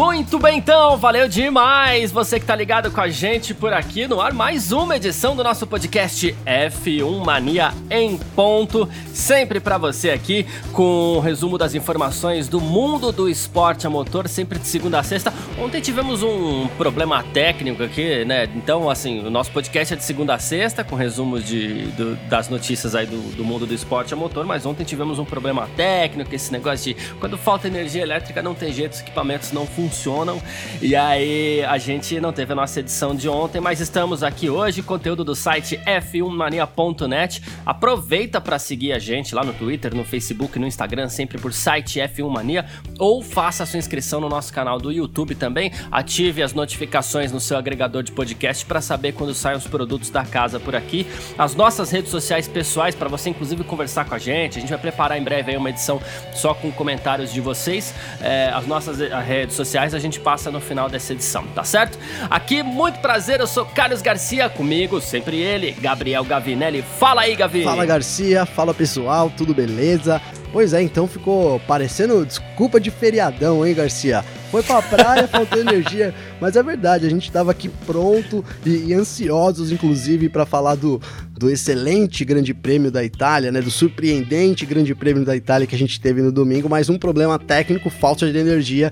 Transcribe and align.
Muito 0.00 0.38
bem, 0.38 0.56
então, 0.56 0.96
valeu 0.96 1.28
demais 1.28 2.10
você 2.10 2.40
que 2.40 2.46
tá 2.46 2.56
ligado 2.56 2.90
com 2.90 3.02
a 3.02 3.10
gente 3.10 3.52
por 3.52 3.70
aqui 3.70 4.08
no 4.08 4.18
ar. 4.18 4.32
Mais 4.32 4.72
uma 4.72 4.96
edição 4.96 5.36
do 5.36 5.44
nosso 5.44 5.66
podcast 5.66 6.34
F1 6.46 7.22
Mania 7.22 7.74
em 7.90 8.16
ponto. 8.16 8.88
Sempre 9.12 9.60
para 9.60 9.76
você 9.76 10.08
aqui 10.08 10.46
com 10.72 11.18
um 11.18 11.20
resumo 11.20 11.58
das 11.58 11.74
informações 11.74 12.48
do 12.48 12.62
mundo 12.62 13.12
do 13.12 13.28
esporte 13.28 13.86
a 13.86 13.90
motor, 13.90 14.26
sempre 14.26 14.58
de 14.58 14.66
segunda 14.66 14.98
a 14.98 15.02
sexta. 15.02 15.34
Ontem 15.58 15.82
tivemos 15.82 16.22
um 16.22 16.66
problema 16.78 17.22
técnico 17.22 17.82
aqui, 17.82 18.24
né? 18.24 18.48
Então, 18.56 18.88
assim, 18.88 19.20
o 19.20 19.28
nosso 19.28 19.52
podcast 19.52 19.92
é 19.92 19.96
de 19.98 20.04
segunda 20.04 20.34
a 20.34 20.38
sexta, 20.38 20.82
com 20.82 20.96
resumos 20.96 21.44
de, 21.44 21.88
do, 21.88 22.16
das 22.26 22.48
notícias 22.48 22.94
aí 22.94 23.04
do, 23.04 23.36
do 23.36 23.44
mundo 23.44 23.66
do 23.66 23.74
esporte 23.74 24.14
a 24.14 24.16
motor. 24.16 24.46
Mas 24.46 24.64
ontem 24.64 24.82
tivemos 24.82 25.18
um 25.18 25.26
problema 25.26 25.68
técnico, 25.76 26.34
esse 26.34 26.50
negócio 26.50 26.94
de 26.94 27.12
quando 27.16 27.36
falta 27.36 27.66
energia 27.66 28.00
elétrica 28.00 28.40
não 28.40 28.54
tem 28.54 28.72
jeito, 28.72 28.94
os 28.94 29.00
equipamentos 29.00 29.52
não 29.52 29.66
funcionam 29.66 29.89
funcionam. 29.90 30.40
E 30.80 30.94
aí 30.94 31.64
a 31.64 31.76
gente 31.76 32.20
não 32.20 32.32
teve 32.32 32.52
a 32.52 32.56
nossa 32.56 32.78
edição 32.78 33.14
de 33.14 33.28
ontem, 33.28 33.60
mas 33.60 33.80
estamos 33.80 34.22
aqui 34.22 34.48
hoje, 34.48 34.82
conteúdo 34.82 35.24
do 35.24 35.34
site 35.34 35.78
f1mania.net. 35.84 37.42
Aproveita 37.66 38.40
para 38.40 38.58
seguir 38.58 38.92
a 38.92 38.98
gente 38.98 39.34
lá 39.34 39.42
no 39.44 39.52
Twitter, 39.52 39.94
no 39.94 40.04
Facebook, 40.04 40.58
no 40.58 40.66
Instagram, 40.66 41.08
sempre 41.08 41.38
por 41.38 41.52
site 41.52 41.98
F1 41.98 42.30
Mania, 42.30 42.66
ou 42.98 43.22
faça 43.22 43.64
a 43.64 43.66
sua 43.66 43.78
inscrição 43.78 44.20
no 44.20 44.28
nosso 44.28 44.52
canal 44.52 44.78
do 44.78 44.92
YouTube 44.92 45.34
também. 45.34 45.72
Ative 45.90 46.42
as 46.42 46.52
notificações 46.52 47.32
no 47.32 47.40
seu 47.40 47.58
agregador 47.58 48.02
de 48.02 48.12
podcast 48.12 48.64
para 48.64 48.80
saber 48.80 49.12
quando 49.12 49.34
saem 49.34 49.56
os 49.56 49.66
produtos 49.66 50.10
da 50.10 50.24
casa 50.24 50.60
por 50.60 50.76
aqui. 50.76 51.06
As 51.36 51.54
nossas 51.54 51.90
redes 51.90 52.10
sociais 52.10 52.46
pessoais 52.46 52.94
para 52.94 53.08
você 53.08 53.30
inclusive 53.30 53.64
conversar 53.64 54.04
com 54.04 54.14
a 54.14 54.18
gente. 54.18 54.58
A 54.58 54.60
gente 54.60 54.70
vai 54.70 54.78
preparar 54.78 55.18
em 55.18 55.24
breve 55.24 55.56
uma 55.56 55.70
edição 55.70 56.00
só 56.32 56.54
com 56.54 56.70
comentários 56.70 57.32
de 57.32 57.40
vocês. 57.40 57.92
É, 58.22 58.50
as 58.54 58.66
nossas 58.66 59.00
eh, 59.00 59.08
redes 59.20 59.56
sociais 59.56 59.79
sociais 59.80 59.94
a 59.94 59.98
gente 59.98 60.20
passa 60.20 60.50
no 60.50 60.60
final 60.60 60.88
dessa 60.90 61.12
edição, 61.12 61.44
tá 61.54 61.64
certo? 61.64 61.98
Aqui, 62.28 62.62
muito 62.62 62.98
prazer, 62.98 63.40
eu 63.40 63.46
sou 63.46 63.64
Carlos 63.64 64.02
Garcia, 64.02 64.48
comigo, 64.48 65.00
sempre 65.00 65.38
ele, 65.38 65.72
Gabriel 65.72 66.24
Gavinelli. 66.24 66.82
Fala 66.82 67.22
aí, 67.22 67.34
Gavi! 67.34 67.64
Fala, 67.64 67.86
Garcia, 67.86 68.44
fala 68.44 68.74
pessoal, 68.74 69.32
tudo 69.34 69.54
beleza? 69.54 70.20
Pois 70.52 70.72
é, 70.74 70.82
então 70.82 71.06
ficou 71.06 71.60
parecendo 71.60 72.26
desculpa 72.26 72.80
de 72.80 72.90
feriadão, 72.90 73.64
hein, 73.64 73.74
Garcia? 73.74 74.24
Foi 74.50 74.62
pra 74.64 74.82
praia, 74.82 75.28
faltou 75.28 75.60
energia, 75.60 76.12
mas 76.40 76.56
é 76.56 76.62
verdade, 76.62 77.06
a 77.06 77.10
gente 77.10 77.30
tava 77.30 77.52
aqui 77.52 77.68
pronto 77.86 78.44
e, 78.66 78.88
e 78.88 78.94
ansiosos, 78.94 79.70
inclusive, 79.70 80.28
para 80.28 80.44
falar 80.44 80.74
do, 80.74 81.00
do 81.38 81.48
excelente 81.48 82.24
Grande 82.24 82.52
Prêmio 82.52 82.90
da 82.90 83.04
Itália, 83.04 83.52
né? 83.52 83.62
Do 83.62 83.70
surpreendente 83.70 84.66
Grande 84.66 84.92
Prêmio 84.94 85.24
da 85.24 85.36
Itália 85.36 85.68
que 85.68 85.74
a 85.74 85.78
gente 85.78 86.00
teve 86.00 86.20
no 86.20 86.32
domingo, 86.32 86.68
mas 86.68 86.90
um 86.90 86.98
problema 86.98 87.38
técnico, 87.38 87.88
falta 87.88 88.30
de 88.30 88.36
energia 88.36 88.90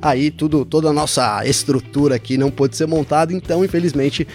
aí 0.00 0.30
tudo, 0.30 0.64
toda 0.64 0.88
a 0.88 0.92
nossa 0.92 1.46
estrutura 1.46 2.16
aqui 2.16 2.36
não 2.36 2.50
pôde 2.50 2.76
ser 2.76 2.86
montada, 2.86 3.32
então 3.32 3.64
infelizmente 3.64 4.26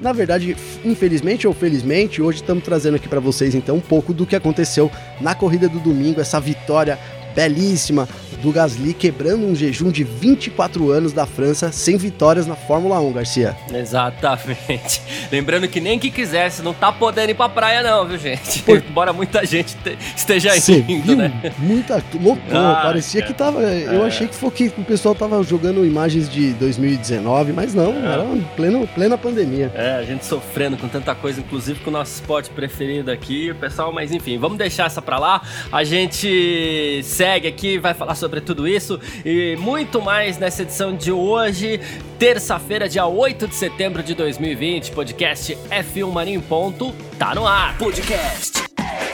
na 0.00 0.12
verdade, 0.14 0.56
infelizmente 0.82 1.46
ou 1.46 1.52
felizmente, 1.52 2.22
hoje 2.22 2.40
estamos 2.40 2.64
trazendo 2.64 2.94
aqui 2.96 3.06
para 3.06 3.20
vocês 3.20 3.54
então 3.54 3.76
um 3.76 3.80
pouco 3.80 4.14
do 4.14 4.24
que 4.26 4.34
aconteceu 4.34 4.90
na 5.20 5.34
corrida 5.34 5.68
do 5.68 5.78
domingo, 5.78 6.20
essa 6.20 6.40
vitória 6.40 6.98
belíssima 7.34 8.08
do 8.40 8.52
Gasly 8.52 8.94
quebrando 8.94 9.46
um 9.46 9.54
jejum 9.54 9.90
de 9.90 10.04
24 10.04 10.90
anos 10.90 11.12
da 11.12 11.26
França 11.26 11.70
sem 11.72 11.96
vitórias 11.96 12.46
na 12.46 12.56
Fórmula 12.56 13.00
1, 13.00 13.12
Garcia. 13.12 13.56
Exatamente. 13.72 15.02
Lembrando 15.30 15.68
que 15.68 15.80
nem 15.80 15.98
que 15.98 16.10
quisesse, 16.10 16.62
não 16.62 16.74
tá 16.74 16.92
podendo 16.92 17.30
ir 17.30 17.34
pra 17.34 17.48
praia 17.48 17.82
não, 17.82 18.06
viu, 18.06 18.18
gente? 18.18 18.62
Por... 18.62 18.78
Embora 18.90 19.12
muita 19.12 19.44
gente 19.44 19.76
esteja 20.16 20.58
Cê 20.60 20.84
indo, 20.88 21.02
viu? 21.02 21.16
né? 21.16 21.52
Muita, 21.58 22.02
lotou, 22.14 22.58
ah, 22.58 22.80
parecia 22.82 23.22
que 23.22 23.32
tava, 23.32 23.60
eu 23.60 24.04
é. 24.04 24.06
achei 24.06 24.26
que 24.26 24.34
foi 24.34 24.50
que 24.50 24.72
o 24.76 24.84
pessoal 24.84 25.14
tava 25.14 25.42
jogando 25.42 25.84
imagens 25.84 26.28
de 26.28 26.52
2019, 26.54 27.52
mas 27.52 27.74
não, 27.74 27.92
é. 27.92 28.12
era 28.12 28.26
pleno, 28.56 28.86
plena 28.88 29.18
pandemia. 29.18 29.70
É, 29.74 29.96
a 29.96 30.02
gente 30.02 30.24
sofrendo 30.24 30.76
com 30.76 30.88
tanta 30.88 31.14
coisa, 31.14 31.40
inclusive 31.40 31.80
com 31.80 31.90
o 31.90 31.92
nosso 31.92 32.14
esporte 32.14 32.50
preferido 32.50 33.10
aqui, 33.10 33.50
o 33.50 33.54
pessoal, 33.54 33.92
mas 33.92 34.12
enfim, 34.12 34.38
vamos 34.38 34.58
deixar 34.58 34.86
essa 34.86 35.02
pra 35.02 35.18
lá. 35.18 35.42
A 35.72 35.84
gente 35.84 37.00
segue 37.02 37.48
aqui, 37.48 37.78
vai 37.78 37.94
falar 37.94 38.14
sobre 38.14 38.29
sobre 38.30 38.40
tudo 38.40 38.68
isso 38.68 39.00
e 39.24 39.56
muito 39.56 40.00
mais 40.00 40.38
nessa 40.38 40.62
edição 40.62 40.94
de 40.94 41.10
hoje, 41.10 41.80
terça-feira, 42.16 42.88
dia 42.88 43.04
8 43.04 43.48
de 43.48 43.54
setembro 43.56 44.04
de 44.04 44.14
2020. 44.14 44.92
Podcast 44.92 45.58
F1 45.68 46.12
Mania 46.12 46.36
em 46.36 46.40
ponto, 46.40 46.94
tá 47.18 47.34
no 47.34 47.44
ar. 47.44 47.76
Podcast 47.76 48.62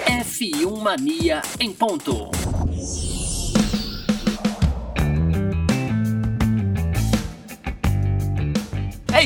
F1 0.05 0.79
Mania 0.79 1.41
em 1.59 1.73
ponto. 1.73 2.36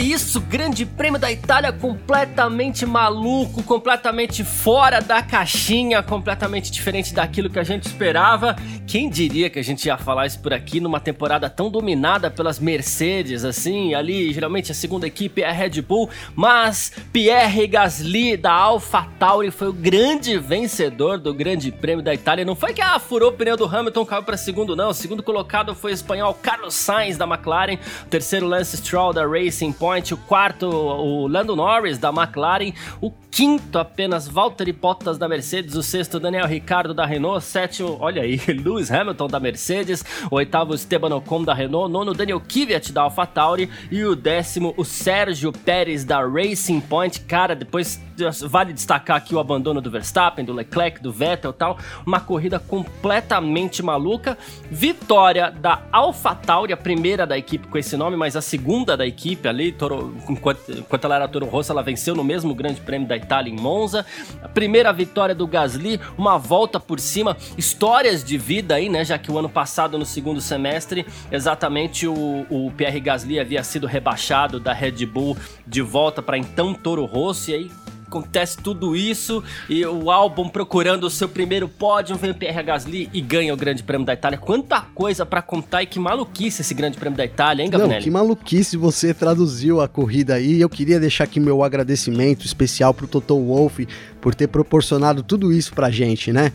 Isso, 0.01 0.41
Grande 0.41 0.87
Prêmio 0.87 1.21
da 1.21 1.31
Itália 1.31 1.73
completamente 1.73 2.87
maluco, 2.87 3.63
completamente 3.63 4.43
fora 4.43 5.01
da 5.01 5.23
caixinha, 5.23 6.03
completamente 6.03 6.71
diferente 6.71 7.13
daquilo 7.13 7.51
que 7.51 7.59
a 7.59 7.63
gente 7.63 7.87
esperava. 7.87 8.57
Quem 8.87 9.11
diria 9.11 9.51
que 9.51 9.59
a 9.59 9.63
gente 9.63 9.85
ia 9.85 9.99
falar 9.99 10.27
isso 10.27 10.41
por 10.41 10.55
aqui 10.55 10.81
numa 10.81 10.99
temporada 10.99 11.51
tão 11.51 11.71
dominada 11.71 12.31
pelas 12.31 12.59
Mercedes, 12.59 13.45
assim, 13.45 13.95
ali 13.95 14.33
geralmente 14.33 14.73
a 14.73 14.75
segunda 14.75 15.07
equipe 15.07 15.43
é 15.43 15.49
a 15.49 15.53
Red 15.53 15.83
Bull, 15.83 16.09
mas 16.35 16.93
Pierre 17.13 17.67
Gasly 17.67 18.37
da 18.37 18.53
AlphaTauri 18.53 19.51
foi 19.51 19.69
o 19.69 19.73
grande 19.73 20.39
vencedor 20.39 21.19
do 21.19 21.35
Grande 21.35 21.71
Prêmio 21.71 22.03
da 22.03 22.15
Itália. 22.15 22.45
Não 22.45 22.57
foi 22.57 22.73
que 22.73 22.81
ah, 22.81 22.99
furou 22.99 23.31
o 23.31 23.33
pneu 23.33 23.57
do 23.57 23.67
Hamilton, 23.67 24.07
caiu 24.07 24.23
para 24.23 24.37
segundo 24.37 24.75
não. 24.75 24.91
O 24.91 24.95
segundo 24.95 25.23
colocado 25.23 25.75
foi 25.75 25.93
o 25.93 25.95
espanhol 25.95 26.33
Carlos 26.35 26.75
Sainz 26.75 27.19
da 27.19 27.27
McLaren, 27.27 27.79
o 28.05 28.09
terceiro 28.09 28.47
Lance 28.47 28.77
Stroll 28.79 29.13
da 29.13 29.27
Racing 29.27 29.73
Point, 29.73 29.90
o 29.91 30.17
quarto, 30.17 30.67
o 30.69 31.27
Lando 31.27 31.57
Norris 31.57 31.99
da 31.99 32.11
McLaren, 32.11 32.73
o 33.01 33.11
quinto 33.31 33.77
apenas 33.77 34.29
Valtteri 34.29 34.73
Bottas 34.73 35.19
da 35.19 35.29
Mercedes, 35.29 35.75
o 35.75 35.83
sexto 35.83 36.21
Daniel 36.21 36.47
Ricciardo 36.47 36.95
da 36.95 37.05
Renault, 37.05 37.45
sétimo, 37.45 37.97
olha 38.01 38.23
aí, 38.23 38.41
Lewis 38.47 38.91
Hamilton 38.91 39.27
da 39.27 39.41
Mercedes, 39.41 40.05
o 40.31 40.37
oitavo 40.37 40.75
Esteban 40.75 41.15
Ocon 41.17 41.43
da 41.43 41.53
Renault, 41.53 41.93
nono 41.93 42.15
Daniel 42.15 42.41
Kvyat 42.41 42.93
da 42.93 43.03
AlphaTauri 43.03 43.69
e 43.91 44.05
o 44.05 44.15
décimo 44.15 44.73
o 44.77 44.85
Sérgio 44.85 45.53
Pérez 45.53 46.05
da 46.05 46.21
Racing 46.21 46.81
Point. 46.81 47.21
Cara, 47.23 47.57
depois 47.57 48.01
vale 48.49 48.73
destacar 48.73 49.17
aqui 49.17 49.35
o 49.35 49.39
abandono 49.39 49.81
do 49.81 49.91
Verstappen, 49.91 50.45
do 50.45 50.53
Leclerc, 50.53 51.01
do 51.03 51.13
Vettel 51.13 51.53
tal, 51.53 51.79
uma 52.07 52.21
corrida 52.21 52.59
completamente 52.59 53.83
maluca. 53.83 54.37
Vitória 54.71 55.51
da 55.51 55.83
AlphaTauri, 55.93 56.73
a 56.73 56.77
primeira 56.77 57.27
da 57.27 57.37
equipe 57.37 57.67
com 57.67 57.79
esse 57.79 57.97
nome, 57.97 58.17
mas 58.17 58.37
a 58.37 58.43
segunda 58.43 58.97
da 58.97 59.07
equipe 59.07 59.49
ali, 59.49 59.73
Toro, 59.73 60.15
enquanto, 60.29 60.71
enquanto 60.71 61.05
ela 61.05 61.17
era 61.17 61.29
Toro 61.29 61.47
Rosso, 61.47 61.73
ela 61.73 61.83
venceu 61.83 62.15
no 62.15 62.25
mesmo 62.25 62.55
Grande 62.55 62.81
Prêmio 62.81 63.09
da 63.09 63.17
Itália 63.17 63.53
em 63.53 63.57
Monza. 63.57 64.05
A 64.43 64.49
primeira 64.49 64.93
vitória 64.93 65.35
do 65.35 65.47
Gasly, 65.47 66.01
uma 66.17 66.39
volta 66.39 66.79
por 66.79 67.01
cima, 67.01 67.37
histórias 67.57 68.25
de 68.25 68.37
vida 68.37 68.75
aí, 68.75 68.89
né, 68.89 69.05
já 69.05 69.19
que 69.19 69.31
o 69.31 69.39
ano 69.39 69.49
passado 69.49 69.99
no 69.99 70.07
segundo 70.07 70.41
semestre, 70.41 71.07
exatamente 71.31 72.07
o, 72.07 72.47
o 72.51 72.71
Pierre 72.77 73.01
Gasly 73.01 73.39
havia 73.39 73.63
sido 73.63 73.87
rebaixado 73.87 74.61
da 74.61 74.73
Red 74.73 75.05
Bull 75.07 75.37
de 75.67 75.83
volta 75.83 76.23
para 76.23 76.39
então 76.39 76.75
Toro 76.75 77.05
Rosso 77.05 77.51
e 77.51 77.55
aí 77.55 77.71
acontece 78.11 78.59
tudo 78.59 78.97
isso 78.97 79.43
e 79.69 79.87
o 79.87 80.11
álbum 80.11 80.49
procurando 80.49 81.05
o 81.05 81.11
seu 81.11 81.29
primeiro 81.29 81.69
pódio, 81.69 82.17
vem 82.17 82.33
o 82.33 82.35
Pierre 82.35 82.63
Gasly 82.65 83.09
e 83.13 83.21
ganha 83.21 83.55
o 83.55 83.57
Grande 83.57 83.85
Prêmio 83.85 84.05
da 84.05 84.13
Itália. 84.13 84.37
Quanta 84.37 84.81
coisa 84.81 85.25
para 85.25 85.41
contar 85.41 85.85
e 85.85 85.87
que 85.87 86.01
maluquice 86.01 86.63
esse 86.63 86.75
Grande 86.75 86.99
Prêmio 86.99 87.17
da 87.17 87.25
Itália, 87.25 87.63
hein, 87.63 87.71
Gabriel? 87.71 88.03
Que 88.03 88.11
maluquice 88.11 88.77
você 88.77 89.15
traduziu 89.15 89.81
a 89.81 89.87
corrida 89.87 90.35
aí. 90.35 90.61
Eu 90.61 90.69
queria 90.69 90.99
deixar 90.99 91.25
aqui 91.25 91.39
meu 91.39 91.63
agradecimento 91.63 92.45
especial 92.45 92.93
pro 92.93 93.07
Toto 93.07 93.39
Wolff 93.39 93.87
por 94.21 94.35
ter 94.35 94.49
proporcionado 94.49 95.23
tudo 95.23 95.53
isso 95.53 95.73
pra 95.73 95.89
gente, 95.91 96.33
né? 96.33 96.53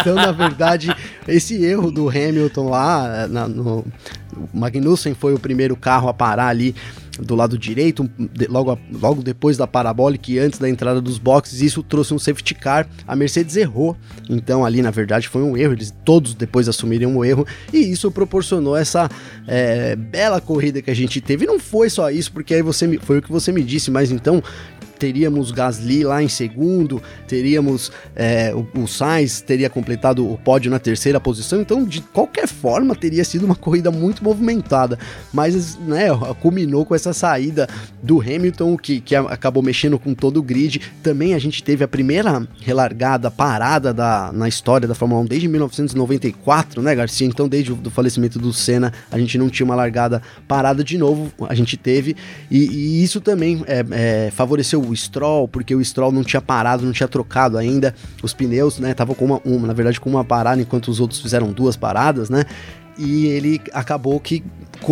Então, 0.00 0.14
na 0.14 0.32
verdade, 0.32 0.94
esse 1.28 1.64
erro 1.64 1.90
do 1.90 2.08
Hamilton 2.08 2.68
lá, 2.68 3.28
na, 3.28 3.48
no, 3.48 3.84
o 4.36 4.58
Magnussen 4.58 5.14
foi 5.14 5.32
o 5.34 5.38
primeiro 5.38 5.76
carro 5.76 6.08
a 6.08 6.14
parar 6.14 6.48
ali 6.48 6.74
do 7.20 7.34
lado 7.34 7.58
direito, 7.58 8.08
logo, 8.48 8.78
logo 8.92 9.22
depois 9.22 9.56
da 9.56 9.66
parabólica 9.66 10.30
e 10.30 10.38
antes 10.38 10.58
da 10.58 10.68
entrada 10.68 11.00
dos 11.00 11.18
boxes, 11.18 11.60
isso 11.60 11.82
trouxe 11.82 12.14
um 12.14 12.18
safety 12.18 12.54
car. 12.54 12.88
A 13.06 13.14
Mercedes 13.14 13.56
errou, 13.56 13.96
então 14.28 14.64
ali 14.64 14.82
na 14.82 14.90
verdade 14.90 15.28
foi 15.28 15.42
um 15.42 15.56
erro, 15.56 15.74
eles 15.74 15.94
todos 16.04 16.34
depois 16.34 16.68
assumiram 16.68 17.16
o 17.16 17.24
erro 17.24 17.46
e 17.72 17.78
isso 17.78 18.10
proporcionou 18.10 18.76
essa 18.76 19.08
é, 19.46 19.96
bela 19.96 20.40
corrida 20.40 20.82
que 20.82 20.90
a 20.90 20.94
gente 20.94 21.20
teve. 21.20 21.44
E 21.44 21.46
não 21.46 21.58
foi 21.58 21.88
só 21.90 22.10
isso, 22.10 22.32
porque 22.32 22.54
aí 22.54 22.62
você 22.62 22.98
foi 22.98 23.18
o 23.18 23.22
que 23.22 23.30
você 23.30 23.52
me 23.52 23.62
disse, 23.62 23.90
mas 23.90 24.10
então 24.10 24.42
teríamos 24.98 25.50
Gasly 25.50 26.04
lá 26.04 26.22
em 26.22 26.28
segundo, 26.28 27.02
teríamos 27.26 27.90
é, 28.14 28.54
o, 28.54 28.82
o 28.82 28.86
Sainz 28.86 29.40
teria 29.40 29.68
completado 29.68 30.30
o 30.30 30.38
pódio 30.38 30.70
na 30.70 30.78
terceira 30.78 31.20
posição, 31.20 31.60
então 31.60 31.84
de 31.84 32.00
qualquer 32.00 32.46
forma 32.46 32.94
teria 32.94 33.24
sido 33.24 33.44
uma 33.44 33.54
corrida 33.54 33.90
muito 33.90 34.22
movimentada, 34.22 34.98
mas 35.32 35.76
né, 35.78 36.06
culminou 36.40 36.84
com 36.84 36.94
essa 36.94 37.12
saída 37.12 37.68
do 38.02 38.20
Hamilton 38.20 38.76
que, 38.76 39.00
que 39.00 39.14
acabou 39.14 39.62
mexendo 39.62 39.98
com 39.98 40.14
todo 40.14 40.38
o 40.38 40.42
grid. 40.42 40.80
Também 41.02 41.34
a 41.34 41.38
gente 41.38 41.62
teve 41.62 41.84
a 41.84 41.88
primeira 41.88 42.46
relargada 42.60 43.30
parada 43.30 43.92
da, 43.92 44.30
na 44.32 44.48
história 44.48 44.86
da 44.86 44.94
Fórmula 44.94 45.22
1 45.22 45.26
desde 45.26 45.48
1994, 45.48 46.82
né, 46.82 46.94
Garcia? 46.94 47.26
Então 47.26 47.48
desde 47.48 47.72
o 47.72 47.90
falecimento 47.90 48.38
do 48.38 48.52
Senna 48.52 48.92
a 49.10 49.18
gente 49.18 49.38
não 49.38 49.48
tinha 49.48 49.64
uma 49.64 49.74
largada 49.74 50.22
parada 50.46 50.82
de 50.84 50.98
novo, 50.98 51.30
a 51.48 51.54
gente 51.54 51.76
teve 51.76 52.16
e, 52.50 52.66
e 52.66 53.02
isso 53.02 53.20
também 53.20 53.64
é, 53.66 53.84
é, 53.90 54.30
favoreceu 54.30 54.93
o 54.94 54.96
Stroll, 54.96 55.46
porque 55.46 55.74
o 55.74 55.84
Stroll 55.84 56.12
não 56.12 56.24
tinha 56.24 56.40
parado, 56.40 56.84
não 56.84 56.92
tinha 56.92 57.08
trocado 57.08 57.58
ainda 57.58 57.94
os 58.22 58.32
pneus, 58.32 58.78
né? 58.78 58.94
Tava 58.94 59.14
com 59.14 59.24
uma, 59.24 59.40
uma, 59.44 59.66
na 59.66 59.72
verdade, 59.72 60.00
com 60.00 60.08
uma 60.08 60.24
parada, 60.24 60.62
enquanto 60.62 60.88
os 60.88 61.00
outros 61.00 61.20
fizeram 61.20 61.52
duas 61.52 61.76
paradas, 61.76 62.30
né? 62.30 62.44
E 62.96 63.26
ele 63.26 63.60
acabou 63.72 64.18
que 64.20 64.42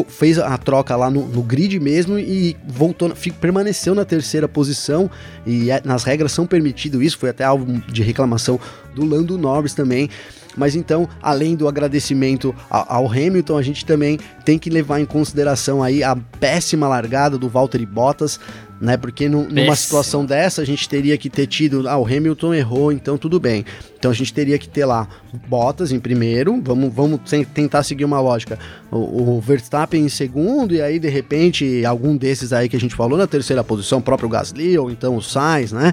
fez 0.09 0.39
a 0.39 0.59
troca 0.59 0.97
lá 0.97 1.09
no, 1.09 1.27
no 1.29 1.43
grid 1.43 1.79
mesmo 1.79 2.19
e 2.19 2.57
voltou, 2.67 3.13
permaneceu 3.41 3.95
na 3.95 4.05
terceira 4.05 4.49
posição. 4.49 5.09
E 5.47 5.71
é, 5.71 5.81
nas 5.85 6.03
regras 6.03 6.33
são 6.33 6.45
permitido 6.45 7.01
isso, 7.01 7.17
foi 7.17 7.31
até 7.31 7.45
alvo 7.45 7.65
de 7.89 8.03
reclamação 8.03 8.59
do 8.95 9.05
Lando 9.05 9.39
Norris 9.39 9.73
também. 9.73 10.11
Mas 10.57 10.75
então, 10.75 11.09
além 11.23 11.57
do 11.57 11.67
agradecimento 11.67 12.55
ao 12.69 13.07
Hamilton, 13.11 13.57
a 13.57 13.63
gente 13.63 13.87
também 13.87 14.19
tem 14.45 14.59
que 14.59 14.69
levar 14.69 15.01
em 15.01 15.07
consideração 15.07 15.83
aí 15.83 16.03
a 16.03 16.15
péssima 16.15 16.89
largada 16.89 17.39
do 17.39 17.49
Valtteri 17.49 17.87
Bottas, 17.87 18.39
né? 18.83 18.97
Porque 18.97 19.29
no, 19.29 19.49
numa 19.49 19.77
situação 19.77 20.27
dessa 20.27 20.61
a 20.61 20.65
gente 20.65 20.89
teria 20.89 21.17
que 21.17 21.31
ter 21.31 21.47
tido, 21.47 21.89
ah, 21.89 21.97
o 21.97 22.05
Hamilton 22.05 22.53
errou, 22.53 22.91
então 22.91 23.17
tudo 23.17 23.39
bem. 23.39 23.65
Então 24.03 24.11
a 24.11 24.15
gente 24.15 24.35
teria 24.35 24.59
que 24.59 24.69
ter 24.69 24.85
lá 24.85 25.07
Bottas 25.47 25.93
em 25.93 26.01
primeiro, 26.01 26.61
vamos, 26.61 26.93
vamos 26.93 27.21
tentar 27.55 27.85
seguir 27.85 28.05
uma 28.05 28.21
lógica. 28.21 28.59
O, 28.91 29.37
o, 29.37 29.41
Verstappen 29.41 30.05
em 30.05 30.09
segundo, 30.09 30.75
e 30.75 30.83
aí 30.83 30.99
de 30.99 31.09
repente 31.09 31.87
algum 31.87 32.17
desses 32.17 32.53
aí 32.53 32.69
que 32.69 32.75
a 32.75 32.81
gente 32.81 32.97
falou 32.97 33.17
na 33.17 33.29
terceira 33.29 33.63
posição, 33.63 34.01
o 34.01 34.03
próprio 34.03 34.29
Gasly, 34.29 34.77
ou 34.77 34.91
então 34.91 35.15
o 35.15 35.23
Sainz, 35.23 35.71
né? 35.71 35.93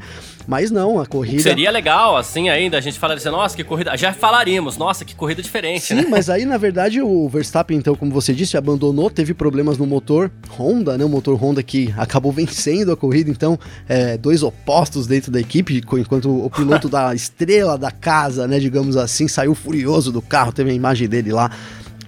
Mas 0.50 0.72
não, 0.72 1.00
a 1.00 1.06
corrida. 1.06 1.44
Seria 1.44 1.70
legal, 1.70 2.18
assim, 2.18 2.50
ainda, 2.50 2.76
a 2.76 2.82
gente 2.82 2.98
falaria 2.98 3.20
assim, 3.20 3.30
nossa, 3.30 3.56
que 3.56 3.64
corrida. 3.64 3.96
Já 3.96 4.12
falaríamos, 4.12 4.78
nossa, 4.78 5.06
que 5.06 5.14
corrida 5.14 5.44
diferente. 5.44 5.86
Sim, 5.86 5.94
né? 5.94 6.06
mas 6.10 6.28
aí, 6.28 6.44
na 6.44 6.58
verdade, 6.58 7.00
o 7.04 7.30
Verstappen, 7.30 7.78
então, 7.78 7.94
como 7.94 8.12
você 8.12 8.34
disse, 8.34 8.58
abandonou, 8.58 9.12
teve 9.12 9.36
problemas 9.36 9.78
no 9.78 9.86
motor 9.86 10.32
Honda, 10.58 10.98
né? 10.98 11.06
O 11.06 11.10
motor 11.10 11.36
Honda 11.36 11.62
que 11.62 11.94
acabou 11.96 12.32
vencendo 12.34 12.92
a 12.92 12.98
corrida, 12.98 13.30
então, 13.30 13.60
é, 13.88 14.18
dois 14.18 14.42
opostos 14.42 15.06
dentro 15.06 15.32
da 15.32 15.40
equipe, 15.40 15.84
enquanto 16.00 16.44
o 16.44 16.50
piloto 16.50 16.90
da 16.90 17.14
estrela 17.14 17.78
da 17.78 17.92
casa, 18.00 18.48
né, 18.48 18.60
digamos 18.60 18.98
assim, 18.98 19.28
saiu 19.28 19.54
furioso 19.54 20.12
do 20.12 20.22
carro, 20.22 20.52
teve 20.52 20.72
a 20.72 20.74
imagem 20.74 21.08
dele 21.08 21.32
lá 21.32 21.52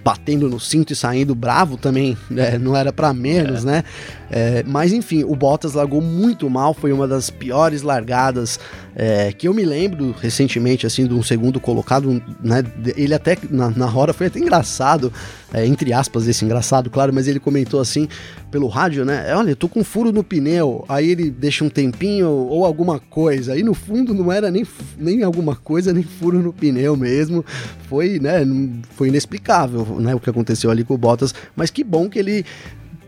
batendo 0.04 0.48
no 0.48 0.58
cinto 0.58 0.92
e 0.92 0.96
saindo 0.96 1.34
bravo 1.34 1.76
também, 1.76 2.16
né? 2.28 2.58
não 2.58 2.76
era 2.76 2.92
para 2.92 3.14
menos, 3.14 3.64
é. 3.64 3.66
né? 3.66 3.84
É, 4.30 4.64
mas 4.66 4.92
enfim, 4.92 5.22
o 5.24 5.34
Bottas 5.36 5.74
largou 5.74 6.00
muito 6.00 6.48
mal, 6.50 6.74
foi 6.74 6.92
uma 6.92 7.06
das 7.06 7.30
piores 7.30 7.82
largadas 7.82 8.58
é, 8.94 9.32
que 9.32 9.48
eu 9.48 9.54
me 9.54 9.64
lembro 9.64 10.14
recentemente, 10.20 10.86
assim, 10.86 11.06
de 11.06 11.14
um 11.14 11.22
segundo 11.22 11.58
colocado, 11.58 12.22
né? 12.42 12.62
Ele 12.96 13.14
até, 13.14 13.36
na, 13.50 13.70
na 13.70 13.86
hora, 13.86 14.12
foi 14.12 14.26
até 14.26 14.38
engraçado, 14.38 15.12
é, 15.52 15.66
entre 15.66 15.92
aspas, 15.92 16.28
esse 16.28 16.44
engraçado, 16.44 16.90
claro, 16.90 17.12
mas 17.12 17.26
ele 17.26 17.40
comentou 17.40 17.80
assim, 17.80 18.08
pelo 18.50 18.68
rádio, 18.68 19.04
né? 19.04 19.34
Olha, 19.34 19.50
eu 19.50 19.56
tô 19.56 19.68
com 19.68 19.82
furo 19.82 20.12
no 20.12 20.22
pneu, 20.22 20.84
aí 20.88 21.10
ele 21.10 21.30
deixa 21.30 21.64
um 21.64 21.70
tempinho 21.70 22.28
ou 22.28 22.64
alguma 22.64 22.98
coisa, 22.98 23.54
aí 23.54 23.62
no 23.62 23.74
fundo 23.74 24.12
não 24.12 24.30
era 24.30 24.50
nem, 24.50 24.66
nem 24.98 25.22
alguma 25.22 25.56
coisa, 25.56 25.92
nem 25.92 26.02
furo 26.02 26.42
no 26.42 26.52
pneu 26.52 26.96
mesmo, 26.96 27.44
foi, 27.88 28.18
né? 28.18 28.46
Foi 28.94 29.08
inexplicável, 29.08 29.84
né? 29.98 30.14
O 30.14 30.20
que 30.20 30.28
aconteceu 30.28 30.70
ali 30.70 30.84
com 30.84 30.94
o 30.94 30.98
Bottas, 30.98 31.34
mas 31.56 31.70
que 31.70 31.82
bom 31.82 32.08
que 32.08 32.18
ele 32.18 32.44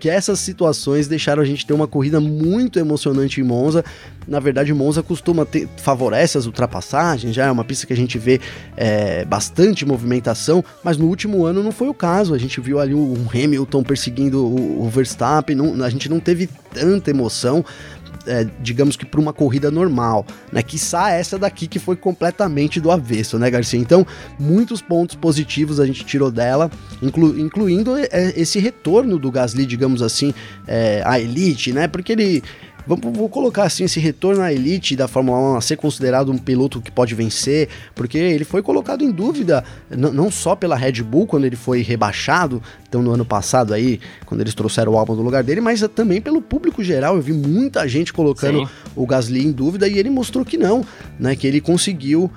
que 0.05 0.11
essas 0.11 0.39
situações 0.39 1.09
deixaram 1.09 1.41
a 1.41 1.47
gente 1.47 1.65
ter 1.65 1.73
uma 1.73 1.87
corrida 1.87 2.21
muito 2.21 2.79
emocionante 2.79 3.41
em 3.41 3.43
Monza. 3.43 3.83
Na 4.29 4.39
verdade, 4.39 4.71
Monza 4.75 5.03
costuma 5.03 5.47
ter, 5.47 5.67
favorece 5.79 6.37
as 6.37 6.45
ultrapassagens, 6.45 7.35
já 7.35 7.47
é 7.47 7.51
uma 7.51 7.65
pista 7.65 7.87
que 7.87 7.93
a 7.95 7.97
gente 7.97 8.19
vê 8.19 8.39
é, 8.77 9.25
bastante 9.25 9.87
movimentação, 9.87 10.63
mas 10.83 10.99
no 10.99 11.07
último 11.07 11.47
ano 11.47 11.63
não 11.63 11.73
foi 11.73 11.89
o 11.89 11.95
caso. 11.95 12.35
A 12.35 12.39
gente 12.39 12.61
viu 12.61 12.81
ali 12.81 12.93
o 12.93 13.17
Hamilton 13.33 13.83
perseguindo 13.83 14.45
o, 14.45 14.85
o 14.85 14.91
Verstappen, 14.91 15.57
não, 15.57 15.83
a 15.83 15.89
gente 15.89 16.07
não 16.11 16.21
teve 16.21 16.51
tanta 16.75 17.09
emoção 17.09 17.65
é, 18.27 18.47
digamos 18.61 18.97
que 18.97 19.05
para 19.05 19.21
uma 19.21 19.33
corrida 19.33 19.71
normal, 19.71 20.27
né? 20.53 20.63
Quiçá 20.63 21.11
essa 21.11 21.39
daqui 21.39 21.67
que 21.67 21.79
foi 21.79 21.97
completamente 21.97 22.81
do 22.81 22.91
avesso, 22.91 23.39
né, 23.39 23.51
Garcia? 23.51 23.79
Então, 23.79 24.07
muitos 24.39 24.81
pontos 24.81 25.15
positivos 25.15 25.81
a 25.81 25.87
gente 25.87 26.05
tirou 26.05 26.31
dela, 26.31 26.71
inclu 27.03 27.39
incluindo 27.39 27.97
é, 27.97 28.33
esse 28.37 28.59
retorno 28.59 29.19
do 29.19 29.31
Gasly, 29.31 29.67
digamos 29.67 30.03
assim, 30.03 30.33
é, 30.67 31.03
à 31.05 31.21
elite, 31.21 31.73
né? 31.73 31.89
Porque 31.89 32.13
ele 32.13 32.43
Vamos, 32.87 33.17
vou 33.17 33.29
colocar 33.29 33.65
assim 33.65 33.85
esse 33.85 33.99
retorno 33.99 34.43
à 34.43 34.53
elite 34.53 34.95
da 34.95 35.09
Fórmula 35.09 35.39
1 35.55 35.57
a 35.57 35.61
ser 35.61 35.77
considerado 35.77 36.31
um 36.31 36.37
piloto 36.37 36.81
que 36.81 36.91
pode 36.91 37.15
vencer, 37.15 37.69
porque 37.95 38.19
ele 38.19 38.45
foi 38.45 38.63
colocado 38.63 39.03
em 39.03 39.11
dúvida 39.11 39.65
não 39.91 40.31
só 40.31 40.55
pela 40.55 40.77
Red 40.77 41.03
Bull 41.03 41.27
quando 41.27 41.45
ele 41.45 41.57
foi 41.57 41.83
rebaixado, 41.83 42.63
então 42.87 43.03
no 43.03 43.13
ano 43.13 43.25
passado 43.25 43.73
aí, 43.73 44.01
quando 44.27 44.43
eles 44.43 44.55
trouxeram 44.55 44.93
o 44.93 44.99
álbum 44.99 45.17
do 45.17 45.23
lugar 45.23 45.43
dele, 45.43 45.61
mas 45.61 45.81
também 45.95 46.21
pelo 46.21 46.43
público 46.43 46.83
geral. 46.83 47.17
Eu 47.17 47.23
vi 47.23 47.33
muita 47.33 47.87
gente 47.89 48.13
colocando 48.13 48.61
Sim. 48.61 48.69
o 48.95 49.07
Gasly 49.07 49.47
em 49.47 49.53
dúvida 49.53 49.89
e 49.89 49.99
ele 49.99 50.11
mostrou 50.11 50.45
que 50.45 50.59
não, 50.59 50.85
né, 51.19 51.35
que 51.35 51.47
ele 51.47 51.61
conseguiu 51.61 52.31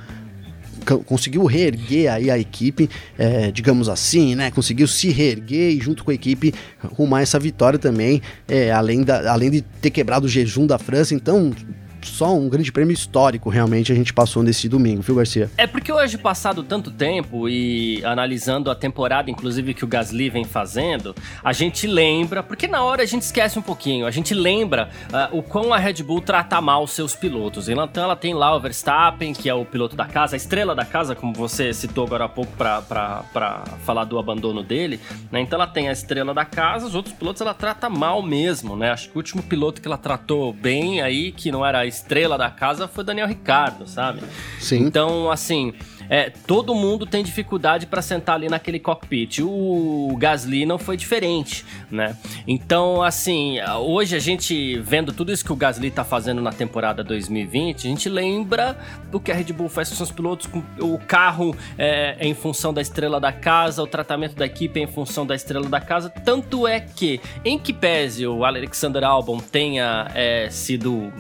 conseguiu 0.96 1.46
reerguer 1.46 2.12
aí 2.12 2.32
a 2.32 2.38
equipe, 2.38 2.90
é, 3.18 3.52
digamos 3.52 3.90
assim, 3.90 4.36
né? 4.36 4.52
Conseguiu 4.52 4.88
se 4.88 5.10
reerguer 5.10 5.72
e 5.72 5.80
junto 5.80 6.04
com 6.04 6.12
a 6.12 6.14
equipe 6.14 6.54
rumar 6.96 7.22
essa 7.22 7.40
vitória 7.40 7.78
também, 7.78 8.22
é, 8.48 8.72
além, 8.72 9.04
da, 9.04 9.32
além 9.32 9.52
de 9.52 9.62
ter 9.62 9.90
quebrado 9.90 10.26
o 10.26 10.30
jejum 10.30 10.66
da 10.66 10.78
França. 10.78 11.14
Então, 11.14 11.54
só 12.02 12.36
um 12.36 12.50
grande 12.50 12.72
prêmio 12.72 12.94
histórico 12.94 13.50
realmente 13.50 13.92
a 13.92 13.96
gente 13.96 14.14
passou 14.14 14.44
nesse 14.44 14.68
domingo, 14.68 15.02
viu, 15.02 15.16
Garcia? 15.16 15.50
É 15.58 15.68
porque 15.68 15.92
hoje, 15.92 16.18
passado 16.18 16.64
tanto 16.64 16.92
tempo 16.92 17.48
e 17.50 18.04
analisando 18.06 18.70
a 18.70 18.76
temporada, 18.76 19.30
inclusive, 19.30 19.74
que 19.74 19.84
o 19.84 19.88
Gasly 19.88 20.30
vem 20.30 20.44
fazendo, 20.44 21.16
a 21.44 21.54
gente 21.54 21.88
lembra, 21.88 22.44
porque 22.44 22.68
na 22.68 22.84
hora 22.84 23.04
a 23.04 23.06
gente 23.06 23.24
esquece 23.24 23.58
um 23.58 23.62
pouquinho, 23.62 24.06
a 24.06 24.12
gente 24.12 24.34
lembra 24.34 24.90
uh, 25.10 25.38
o 25.38 25.42
quão 25.44 25.74
a 25.74 25.78
Red 25.78 26.04
Bull 26.04 26.22
trata 26.22 26.60
mal 26.62 26.84
os 26.84 26.92
seus 26.92 27.16
pilotos. 27.16 27.70
Então 27.70 28.04
ela 28.04 28.16
tem 28.16 28.34
lá 28.34 28.56
o 28.56 28.60
Verstappen, 28.60 29.34
que 29.34 29.50
é 29.50 29.54
o 29.54 29.66
piloto 29.66 29.96
da 29.96 30.06
casa, 30.06 30.36
a 30.36 30.38
estrela 30.38 30.76
da 30.76 30.86
casa, 30.86 31.16
como 31.16 31.34
você 31.34 31.74
citou 31.74 32.06
agora 32.06 32.26
há 32.26 32.30
pouco 32.30 32.52
para 32.54 33.64
falar 33.84 34.06
do 34.06 34.20
abandono 34.20 34.64
dele, 34.64 35.00
né? 35.32 35.42
Então 35.42 35.58
ela 35.58 35.68
tem 35.68 35.90
a 35.90 35.92
estrela 35.92 36.34
da 36.34 36.46
casa, 36.46 36.86
os 36.86 36.96
outros 36.96 37.16
pilotos 37.16 37.42
ela 37.42 37.54
trata 37.54 37.90
mal 37.90 38.22
mesmo, 38.22 38.76
né? 38.76 38.92
Acho 38.92 39.10
que 39.10 39.16
o 39.16 39.20
último 39.20 39.42
piloto 39.44 39.82
que 39.82 39.88
ela 39.88 39.98
tratou 39.98 40.54
bem 40.54 41.02
aí, 41.02 41.32
que 41.32 41.52
não 41.52 41.66
era 41.66 41.86
estrela 41.88 42.38
da 42.38 42.50
casa 42.50 42.88
foi 42.88 43.04
Daniel 43.04 43.28
Ricardo, 43.28 43.88
sabe? 43.88 44.22
Sim. 44.60 44.84
Então, 44.84 45.32
assim, 45.32 45.74
é, 46.10 46.30
todo 46.30 46.74
mundo 46.74 47.06
tem 47.06 47.24
dificuldade 47.24 47.86
para 47.86 48.02
sentar 48.02 48.36
ali 48.36 48.50
naquele 48.50 48.80
cockpit. 48.80 49.42
O 49.42 50.16
Gasly 50.18 50.66
não 50.66 50.78
foi 50.78 50.96
diferente, 50.96 51.66
né? 51.92 52.16
Então, 52.48 53.04
assim, 53.04 53.58
hoje 53.82 54.16
a 54.16 54.20
gente 54.20 54.80
vendo 54.80 55.12
tudo 55.12 55.32
isso 55.32 55.44
que 55.44 55.52
o 55.52 55.56
Gasly 55.56 55.92
tá 55.92 56.04
fazendo 56.04 56.42
na 56.42 56.52
temporada 56.52 57.04
2020, 57.04 57.88
a 57.88 57.90
gente 57.90 58.10
lembra 58.10 58.78
do 59.12 59.20
que 59.20 59.32
a 59.32 59.36
Red 59.36 59.54
Bull 59.54 59.70
faz 59.70 59.90
com 59.90 59.96
seus 59.96 60.12
pilotos, 60.12 60.48
com 60.48 60.64
o 60.80 60.98
carro 60.98 61.56
é, 61.78 62.16
em 62.20 62.34
função 62.34 62.74
da 62.74 62.82
estrela 62.82 63.20
da 63.20 63.32
casa, 63.32 63.84
o 63.84 63.88
tratamento 63.88 64.36
da 64.36 64.46
equipe 64.46 64.80
é 64.80 64.84
em 64.84 64.88
função 64.88 65.26
da 65.26 65.36
estrela 65.36 65.68
da 65.68 65.82
casa. 65.82 66.10
Tanto 66.10 66.68
é 66.68 66.80
que, 66.80 67.20
em 67.44 67.60
que 67.60 67.74
pese 67.74 68.26
o 68.26 68.46
Alexander 68.46 69.04
Albon 69.04 69.40
tenha 69.40 70.10
é, 70.14 70.50
sido 70.50 71.12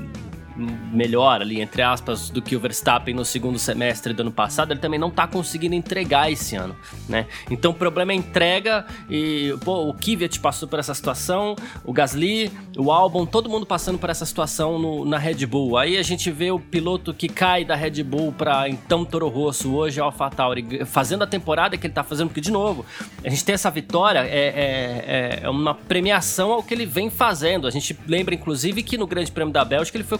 melhor 0.57 1.41
ali, 1.41 1.61
entre 1.61 1.81
aspas, 1.81 2.29
do 2.29 2.41
que 2.41 2.55
o 2.55 2.59
Verstappen 2.59 3.13
no 3.13 3.23
segundo 3.23 3.59
semestre 3.59 4.13
do 4.13 4.21
ano 4.21 4.31
passado, 4.31 4.71
ele 4.71 4.79
também 4.79 4.99
não 4.99 5.11
tá 5.11 5.27
conseguindo 5.27 5.75
entregar 5.75 6.31
esse 6.31 6.55
ano, 6.55 6.75
né? 7.07 7.27
Então 7.49 7.71
o 7.71 7.73
problema 7.73 8.11
é 8.11 8.15
entrega 8.15 8.85
e, 9.09 9.55
pô, 9.63 9.89
o 9.89 9.93
Kvyat 9.93 10.39
passou 10.39 10.67
por 10.67 10.79
essa 10.79 10.93
situação, 10.93 11.55
o 11.83 11.93
Gasly, 11.93 12.51
o 12.77 12.91
Albon, 12.91 13.25
todo 13.25 13.49
mundo 13.49 13.65
passando 13.65 13.99
por 13.99 14.09
essa 14.09 14.25
situação 14.25 14.79
no, 14.79 15.05
na 15.05 15.17
Red 15.17 15.45
Bull. 15.45 15.77
Aí 15.77 15.97
a 15.97 16.03
gente 16.03 16.31
vê 16.31 16.51
o 16.51 16.59
piloto 16.59 17.13
que 17.13 17.27
cai 17.27 17.63
da 17.63 17.75
Red 17.75 18.03
Bull 18.03 18.31
para 18.31 18.67
então 18.67 19.05
Toro 19.05 19.27
Rosso, 19.27 19.73
hoje 19.73 19.99
AlphaTauri, 19.99 20.85
fazendo 20.85 21.23
a 21.23 21.27
temporada 21.27 21.77
que 21.77 21.85
ele 21.85 21.93
tá 21.93 22.03
fazendo, 22.03 22.29
porque 22.29 22.41
de 22.41 22.51
novo, 22.51 22.85
a 23.23 23.29
gente 23.29 23.43
tem 23.45 23.53
essa 23.53 23.69
vitória, 23.69 24.19
é, 24.19 25.39
é, 25.39 25.39
é 25.43 25.49
uma 25.49 25.75
premiação 25.75 26.51
ao 26.51 26.63
que 26.63 26.73
ele 26.73 26.85
vem 26.85 27.09
fazendo. 27.09 27.67
A 27.67 27.71
gente 27.71 27.97
lembra, 28.07 28.33
inclusive, 28.33 28.81
que 28.83 28.97
no 28.97 29.05
Grande 29.07 29.31
Prêmio 29.31 29.53
da 29.53 29.63
Bélgica 29.63 29.97
ele 29.97 30.03
foi 30.03 30.17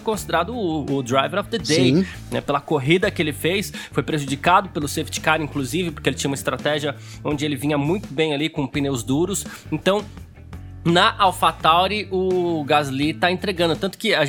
o, 0.52 0.84
o 0.84 1.02
Driver 1.02 1.40
of 1.40 1.48
the 1.48 1.58
Day, 1.58 2.06
né, 2.30 2.40
pela 2.40 2.60
corrida 2.60 3.10
que 3.10 3.20
ele 3.20 3.32
fez, 3.32 3.72
foi 3.90 4.02
prejudicado 4.02 4.68
pelo 4.68 4.86
safety 4.86 5.20
car, 5.20 5.40
inclusive, 5.40 5.90
porque 5.90 6.08
ele 6.08 6.16
tinha 6.16 6.30
uma 6.30 6.34
estratégia 6.34 6.94
onde 7.24 7.44
ele 7.44 7.56
vinha 7.56 7.78
muito 7.78 8.12
bem 8.12 8.34
ali 8.34 8.48
com 8.48 8.66
pneus 8.66 9.02
duros. 9.02 9.44
Então, 9.70 10.04
na 10.84 11.14
AlphaTauri, 11.18 12.08
o 12.10 12.64
Gasly 12.64 13.12
tá 13.12 13.30
entregando. 13.30 13.76
Tanto 13.76 13.98
que, 13.98 14.14
é, 14.14 14.24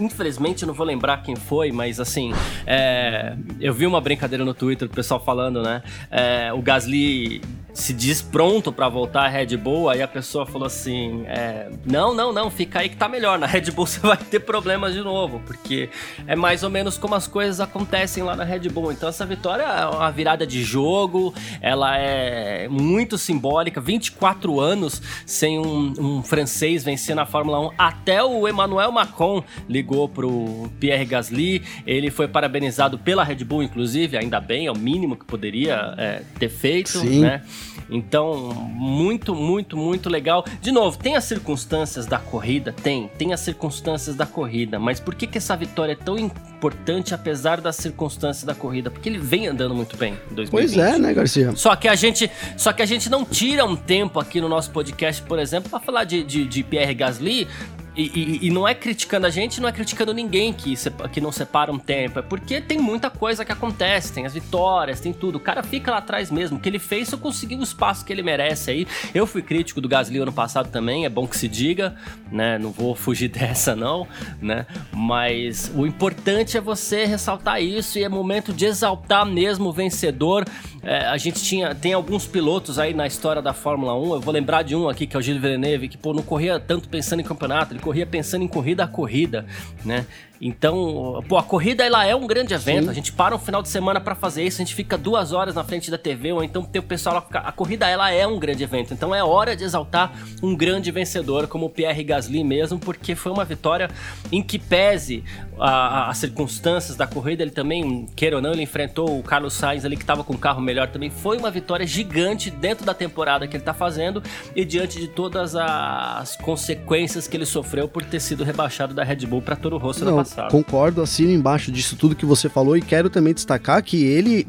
infelizmente, 0.00 0.62
eu 0.62 0.66
não 0.66 0.74
vou 0.74 0.86
lembrar 0.86 1.22
quem 1.22 1.36
foi, 1.36 1.72
mas 1.72 1.98
assim, 1.98 2.32
é, 2.66 3.36
eu 3.60 3.72
vi 3.72 3.86
uma 3.86 4.00
brincadeira 4.00 4.44
no 4.44 4.52
Twitter, 4.52 4.88
o 4.88 4.90
pessoal 4.90 5.22
falando, 5.24 5.62
né? 5.62 5.82
É, 6.10 6.52
o 6.52 6.60
Gasly 6.60 7.40
se 7.74 7.92
diz 7.92 8.22
pronto 8.22 8.72
para 8.72 8.88
voltar 8.88 9.24
à 9.24 9.28
Red 9.28 9.56
Bull, 9.56 9.90
aí 9.90 10.00
a 10.00 10.06
pessoa 10.06 10.46
falou 10.46 10.66
assim: 10.66 11.24
é, 11.26 11.68
não, 11.84 12.14
não, 12.14 12.32
não, 12.32 12.48
fica 12.48 12.78
aí 12.78 12.88
que 12.88 12.96
tá 12.96 13.08
melhor. 13.08 13.36
Na 13.36 13.46
Red 13.46 13.72
Bull 13.72 13.84
você 13.86 13.98
vai 13.98 14.16
ter 14.16 14.40
problemas 14.40 14.94
de 14.94 15.00
novo, 15.00 15.42
porque 15.44 15.90
é 16.26 16.36
mais 16.36 16.62
ou 16.62 16.70
menos 16.70 16.96
como 16.96 17.16
as 17.16 17.26
coisas 17.26 17.60
acontecem 17.60 18.22
lá 18.22 18.36
na 18.36 18.44
Red 18.44 18.68
Bull. 18.68 18.92
Então 18.92 19.08
essa 19.08 19.26
vitória 19.26 19.64
é 19.64 19.86
uma 19.86 20.10
virada 20.12 20.46
de 20.46 20.62
jogo, 20.62 21.34
ela 21.60 21.98
é 21.98 22.68
muito 22.68 23.18
simbólica. 23.18 23.80
24 23.80 24.60
anos 24.60 25.02
sem 25.26 25.58
um, 25.58 25.92
um 25.98 26.22
francês 26.22 26.84
vencer 26.84 27.16
na 27.16 27.26
Fórmula 27.26 27.58
1. 27.58 27.70
Até 27.76 28.22
o 28.22 28.48
Emmanuel 28.48 28.92
Macron 28.92 29.42
ligou 29.68 30.08
pro 30.08 30.70
Pierre 30.78 31.04
Gasly, 31.04 31.62
ele 31.84 32.10
foi 32.10 32.28
parabenizado 32.28 32.98
pela 32.98 33.24
Red 33.24 33.44
Bull, 33.44 33.64
inclusive, 33.64 34.16
ainda 34.16 34.40
bem, 34.40 34.66
é 34.66 34.70
o 34.72 34.78
mínimo 34.78 35.16
que 35.16 35.24
poderia 35.24 35.94
é, 35.98 36.22
ter 36.38 36.48
feito, 36.48 37.00
Sim. 37.00 37.22
né? 37.22 37.42
Então, 37.90 38.52
muito, 38.54 39.34
muito, 39.34 39.76
muito 39.76 40.08
legal. 40.08 40.44
De 40.60 40.72
novo, 40.72 40.98
tem 40.98 41.16
as 41.16 41.24
circunstâncias 41.24 42.06
da 42.06 42.18
corrida? 42.18 42.72
Tem, 42.72 43.10
tem 43.18 43.32
as 43.32 43.40
circunstâncias 43.40 44.16
da 44.16 44.26
corrida, 44.26 44.78
mas 44.78 45.00
por 45.00 45.14
que, 45.14 45.26
que 45.26 45.38
essa 45.38 45.56
vitória 45.56 45.92
é 45.92 45.96
tão 45.96 46.18
importante 46.18 47.14
apesar 47.14 47.60
das 47.60 47.76
circunstâncias 47.76 48.44
da 48.44 48.54
corrida? 48.54 48.90
Porque 48.90 49.08
ele 49.08 49.18
vem 49.18 49.46
andando 49.46 49.74
muito 49.74 49.96
bem 49.96 50.14
em 50.30 50.34
2020. 50.34 50.50
Pois 50.50 50.76
é, 50.76 50.98
né, 50.98 51.12
Garcia? 51.12 51.54
Só 51.56 51.76
que 51.76 51.88
a 51.88 51.94
gente, 51.94 52.30
só 52.56 52.72
que 52.72 52.82
a 52.82 52.86
gente 52.86 53.10
não 53.10 53.24
tira 53.24 53.64
um 53.64 53.76
tempo 53.76 54.18
aqui 54.18 54.40
no 54.40 54.48
nosso 54.48 54.70
podcast, 54.70 55.22
por 55.22 55.38
exemplo, 55.38 55.68
para 55.70 55.80
falar 55.80 56.04
de, 56.04 56.22
de, 56.22 56.44
de 56.46 56.62
Pierre 56.62 56.94
Gasly, 56.94 57.46
e, 57.96 58.02
e, 58.42 58.46
e, 58.46 58.50
não 58.50 58.66
é 58.66 58.74
criticando 58.74 59.26
a 59.26 59.30
gente, 59.30 59.60
não 59.60 59.68
é 59.68 59.72
criticando 59.72 60.12
ninguém 60.12 60.52
que, 60.52 60.74
que 61.12 61.20
não 61.20 61.30
separa 61.30 61.70
um 61.70 61.78
tempo. 61.78 62.18
É 62.18 62.22
porque 62.22 62.60
tem 62.60 62.78
muita 62.78 63.08
coisa 63.08 63.44
que 63.44 63.52
acontece, 63.52 64.12
tem 64.12 64.26
as 64.26 64.34
vitórias, 64.34 65.00
tem 65.00 65.12
tudo. 65.12 65.36
O 65.36 65.40
cara 65.40 65.62
fica 65.62 65.92
lá 65.92 65.98
atrás 65.98 66.30
mesmo. 66.30 66.58
O 66.58 66.60
que 66.60 66.68
ele 66.68 66.80
fez, 66.80 67.12
eu 67.12 67.18
consegui 67.18 67.54
o 67.54 67.62
espaço 67.62 68.04
que 68.04 68.12
ele 68.12 68.22
merece 68.22 68.70
aí. 68.70 68.86
Eu 69.14 69.26
fui 69.26 69.42
crítico 69.42 69.80
do 69.80 69.88
Gasly 69.88 70.18
ano 70.18 70.32
passado 70.32 70.70
também, 70.70 71.04
é 71.04 71.08
bom 71.08 71.26
que 71.26 71.36
se 71.36 71.46
diga, 71.46 71.94
né? 72.32 72.58
Não 72.58 72.72
vou 72.72 72.96
fugir 72.96 73.28
dessa, 73.30 73.76
não, 73.76 74.08
né? 74.42 74.66
Mas 74.92 75.70
o 75.74 75.86
importante 75.86 76.56
é 76.56 76.60
você 76.60 77.04
ressaltar 77.04 77.62
isso 77.62 77.98
e 77.98 78.02
é 78.02 78.08
momento 78.08 78.52
de 78.52 78.64
exaltar 78.66 79.24
mesmo 79.24 79.68
o 79.68 79.72
vencedor. 79.72 80.44
É, 80.82 81.06
a 81.06 81.16
gente 81.16 81.42
tinha, 81.42 81.74
tem 81.74 81.92
alguns 81.92 82.26
pilotos 82.26 82.78
aí 82.78 82.92
na 82.92 83.06
história 83.06 83.40
da 83.40 83.54
Fórmula 83.54 83.94
1. 83.98 84.14
Eu 84.14 84.20
vou 84.20 84.34
lembrar 84.34 84.62
de 84.62 84.74
um 84.76 84.88
aqui 84.88 85.06
que 85.06 85.16
é 85.16 85.18
o 85.18 85.22
Gilles 85.22 85.40
Villeneuve, 85.40 85.88
que 85.88 85.96
pô, 85.96 86.12
não 86.12 86.22
corria 86.22 86.58
tanto 86.58 86.88
pensando 86.88 87.20
em 87.20 87.24
campeonato, 87.24 87.72
ele 87.72 87.80
corria 87.84 88.06
pensando 88.06 88.42
em 88.42 88.48
corrida 88.48 88.82
a 88.82 88.88
corrida, 88.88 89.44
né? 89.84 90.06
Então, 90.46 91.24
pô, 91.26 91.38
a 91.38 91.42
corrida 91.42 91.82
ela 91.82 92.04
é 92.04 92.14
um 92.14 92.26
grande 92.26 92.52
evento. 92.52 92.84
Sim. 92.84 92.90
A 92.90 92.92
gente 92.92 93.10
para 93.10 93.34
um 93.34 93.38
final 93.38 93.62
de 93.62 93.68
semana 93.70 93.98
para 93.98 94.14
fazer 94.14 94.44
isso, 94.44 94.60
a 94.60 94.64
gente 94.64 94.74
fica 94.74 94.98
duas 94.98 95.32
horas 95.32 95.54
na 95.54 95.64
frente 95.64 95.90
da 95.90 95.96
TV, 95.96 96.32
ou 96.32 96.44
então 96.44 96.62
tem 96.62 96.80
o 96.80 96.82
pessoal 96.82 97.14
lá. 97.14 97.40
A 97.40 97.50
corrida 97.50 97.88
ela 97.88 98.12
é 98.12 98.26
um 98.26 98.38
grande 98.38 98.62
evento. 98.62 98.92
Então 98.92 99.14
é 99.14 99.24
hora 99.24 99.56
de 99.56 99.64
exaltar 99.64 100.12
um 100.42 100.54
grande 100.54 100.90
vencedor 100.90 101.46
como 101.46 101.64
o 101.64 101.70
Pierre 101.70 102.04
Gasly 102.04 102.44
mesmo, 102.44 102.78
porque 102.78 103.14
foi 103.14 103.32
uma 103.32 103.42
vitória 103.42 103.88
em 104.30 104.42
que 104.42 104.58
pese 104.58 105.24
as 105.58 106.18
circunstâncias 106.18 106.94
da 106.94 107.06
corrida, 107.06 107.42
ele 107.42 107.50
também, 107.50 108.04
queira 108.14 108.36
ou 108.36 108.42
não, 108.42 108.52
ele 108.52 108.62
enfrentou 108.62 109.18
o 109.18 109.22
Carlos 109.22 109.54
Sainz 109.54 109.82
ali 109.82 109.96
que 109.96 110.02
estava 110.02 110.22
com 110.22 110.34
o 110.34 110.38
carro 110.38 110.60
melhor 110.60 110.88
também. 110.88 111.08
Foi 111.08 111.38
uma 111.38 111.50
vitória 111.50 111.86
gigante 111.86 112.50
dentro 112.50 112.84
da 112.84 112.92
temporada 112.92 113.48
que 113.48 113.56
ele 113.56 113.64
tá 113.64 113.72
fazendo 113.72 114.22
e 114.54 114.62
diante 114.62 115.00
de 115.00 115.08
todas 115.08 115.56
as 115.56 116.36
consequências 116.36 117.26
que 117.26 117.34
ele 117.34 117.46
sofreu 117.46 117.88
por 117.88 118.04
ter 118.04 118.20
sido 118.20 118.44
rebaixado 118.44 118.92
da 118.92 119.02
Red 119.02 119.24
Bull 119.26 119.40
para 119.40 119.56
Toro 119.56 119.78
Rosso 119.78 120.04
no 120.04 120.33
passado. 120.34 120.50
Concordo, 120.50 121.02
assino 121.02 121.30
embaixo 121.30 121.70
disso 121.70 121.96
tudo 121.96 122.16
que 122.16 122.26
você 122.26 122.48
falou 122.48 122.76
e 122.76 122.82
quero 122.82 123.08
também 123.08 123.32
destacar 123.32 123.82
que 123.82 124.04
ele 124.04 124.46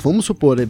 vamos 0.00 0.24
supor, 0.24 0.60
é, 0.60 0.66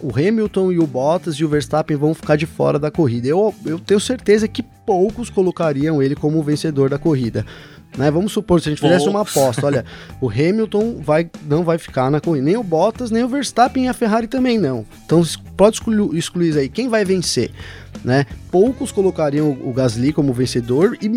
o 0.00 0.10
Hamilton 0.16 0.70
e 0.70 0.78
o 0.78 0.86
Bottas 0.86 1.34
e 1.34 1.44
o 1.44 1.48
Verstappen 1.48 1.96
vão 1.96 2.14
ficar 2.14 2.36
de 2.36 2.46
fora 2.46 2.78
da 2.78 2.88
corrida. 2.88 3.26
Eu, 3.26 3.52
eu 3.66 3.80
tenho 3.80 3.98
certeza 3.98 4.46
que 4.46 4.62
poucos 4.62 5.28
colocariam 5.28 6.00
ele 6.00 6.14
como 6.14 6.40
vencedor 6.40 6.88
da 6.88 6.96
corrida. 6.96 7.44
Né? 7.96 8.10
Vamos 8.10 8.32
supor, 8.32 8.60
se 8.60 8.68
a 8.68 8.70
gente 8.70 8.80
fizesse 8.80 9.08
uma 9.08 9.22
aposta, 9.22 9.66
olha, 9.66 9.84
o 10.20 10.28
Hamilton 10.28 11.00
vai, 11.00 11.28
não 11.46 11.64
vai 11.64 11.78
ficar 11.78 12.10
na 12.10 12.20
corrida, 12.20 12.44
nem 12.44 12.56
o 12.56 12.62
Bottas, 12.62 13.10
nem 13.10 13.24
o 13.24 13.28
Verstappen 13.28 13.86
e 13.86 13.88
a 13.88 13.92
Ferrari 13.92 14.26
também 14.26 14.58
não. 14.58 14.84
Então 15.04 15.22
pode 15.56 15.76
excluir, 15.76 16.16
excluir 16.16 16.58
aí, 16.58 16.68
quem 16.68 16.88
vai 16.88 17.04
vencer? 17.04 17.50
Né? 18.04 18.26
Poucos 18.54 18.92
colocariam 18.92 19.50
o 19.50 19.72
Gasly 19.72 20.12
como 20.12 20.32
vencedor 20.32 20.96
e, 21.02 21.08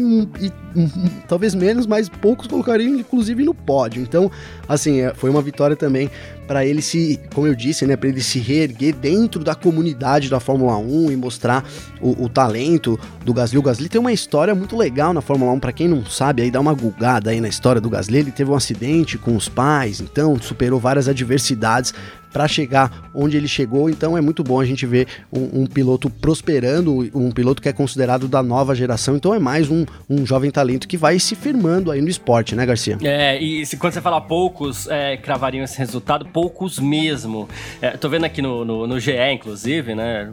e, 0.42 0.52
talvez 1.30 1.54
menos, 1.54 1.86
mas 1.86 2.10
poucos 2.10 2.48
colocariam 2.48 2.96
inclusive 2.96 3.44
no 3.44 3.54
pódio. 3.54 4.02
Então, 4.02 4.32
assim, 4.68 5.02
é, 5.02 5.14
foi 5.14 5.30
uma 5.30 5.40
vitória 5.40 5.76
também 5.76 6.10
para 6.48 6.66
ele 6.66 6.82
se, 6.82 7.20
como 7.36 7.46
eu 7.46 7.54
disse, 7.54 7.86
né, 7.86 7.96
para 7.96 8.10
ele 8.10 8.22
se 8.24 8.40
reerguer 8.40 8.96
dentro 8.96 9.44
da 9.44 9.54
comunidade 9.54 10.30
da 10.30 10.40
Fórmula 10.40 10.78
1 10.78 11.12
e 11.12 11.16
mostrar 11.16 11.64
o, 12.02 12.24
o, 12.24 12.28
talento 12.28 13.00
do 13.24 13.32
Gasly. 13.36 13.60
O 13.60 13.62
Gasly 13.62 13.88
tem 13.88 14.02
uma 14.02 14.14
história 14.14 14.56
muito 14.56 14.76
legal 14.76 15.14
na 15.14 15.22
Fórmula 15.22 15.52
1, 15.52 15.60
para 15.60 15.72
quem 15.72 15.88
não 15.88 16.04
sabe, 16.08 16.42
aí 16.42 16.50
dá 16.50 16.60
uma 16.60 16.74
gulgada 16.74 17.30
aí 17.30 17.40
na 17.40 17.48
história 17.48 17.80
do 17.80 17.88
Gasly. 17.88 18.18
Ele 18.18 18.32
teve 18.32 18.50
um 18.50 18.56
acidente 18.56 19.16
com 19.16 19.36
os 19.36 19.48
pais, 19.48 20.02
então 20.02 20.40
superou 20.42 20.80
várias 20.80 21.08
adversidades 21.08 21.94
para 22.32 22.48
chegar 22.48 23.10
onde 23.14 23.38
ele 23.38 23.48
chegou. 23.48 23.90
Então 23.90 24.18
é 24.18 24.22
muito 24.22 24.44
bom 24.44 24.60
a 24.60 24.66
gente 24.66 24.86
ver 24.86 25.08
um, 25.32 25.62
um, 25.62 25.66
piloto 25.66 26.10
prosperando, 26.10 27.10
um 27.14 27.32
piloto 27.32 27.62
que 27.62 27.70
é 27.70 27.74
considerado 27.74 28.28
da 28.28 28.44
nova 28.44 28.76
geração. 28.76 29.16
Então 29.16 29.34
é 29.34 29.40
mais 29.40 29.70
um, 29.70 29.86
um 30.10 30.26
jovem 30.26 30.52
talento 30.52 30.88
que 30.88 30.98
vai 30.98 31.20
se 31.20 31.36
firmando 31.36 31.92
aí 31.92 32.02
no 32.02 32.10
esporte, 32.10 32.56
né, 32.56 32.66
Garcia? 32.66 32.98
É, 33.04 33.42
e 33.42 33.66
se, 33.66 33.78
quando 33.78 33.94
você 33.94 34.02
fala 34.02 34.22
poucos 34.22 34.88
é, 34.88 35.18
cravariam 35.18 35.64
esse 35.64 35.78
resultado, 35.78 36.26
poucos 36.26 36.80
mesmo. 36.80 37.48
É, 37.82 37.92
tô 37.92 38.10
vendo 38.10 38.26
aqui 38.26 38.42
no, 38.42 38.64
no, 38.64 38.88
no 38.88 39.00
GE, 39.00 39.12
inclusive, 39.34 39.96
né, 39.96 40.30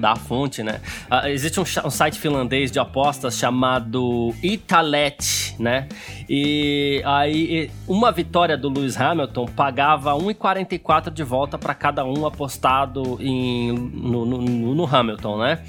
da 0.00 0.16
fonte, 0.16 0.62
né, 0.62 0.80
uh, 1.10 1.26
existe 1.28 1.58
um, 1.60 1.64
um, 1.84 1.90
site 1.90 2.18
finlandês 2.18 2.70
de 2.70 2.78
apostas 2.78 3.36
chamado 3.38 4.34
Italet, 4.42 5.54
né, 5.58 5.88
e 6.28 7.02
aí 7.04 7.70
uma 7.86 8.10
vitória 8.10 8.56
do 8.56 8.68
Lewis 8.68 9.00
Hamilton 9.00 9.46
pagava 9.46 10.12
1,44 10.12 11.10
de 11.10 11.22
volta 11.22 11.56
para 11.56 11.74
cada 11.74 12.04
um 12.04 12.26
apostado 12.26 13.18
em, 13.20 13.72
no, 13.72 14.24
no, 14.24 14.74
no 14.74 14.84
Hamilton, 14.84 15.38
né? 15.38 15.60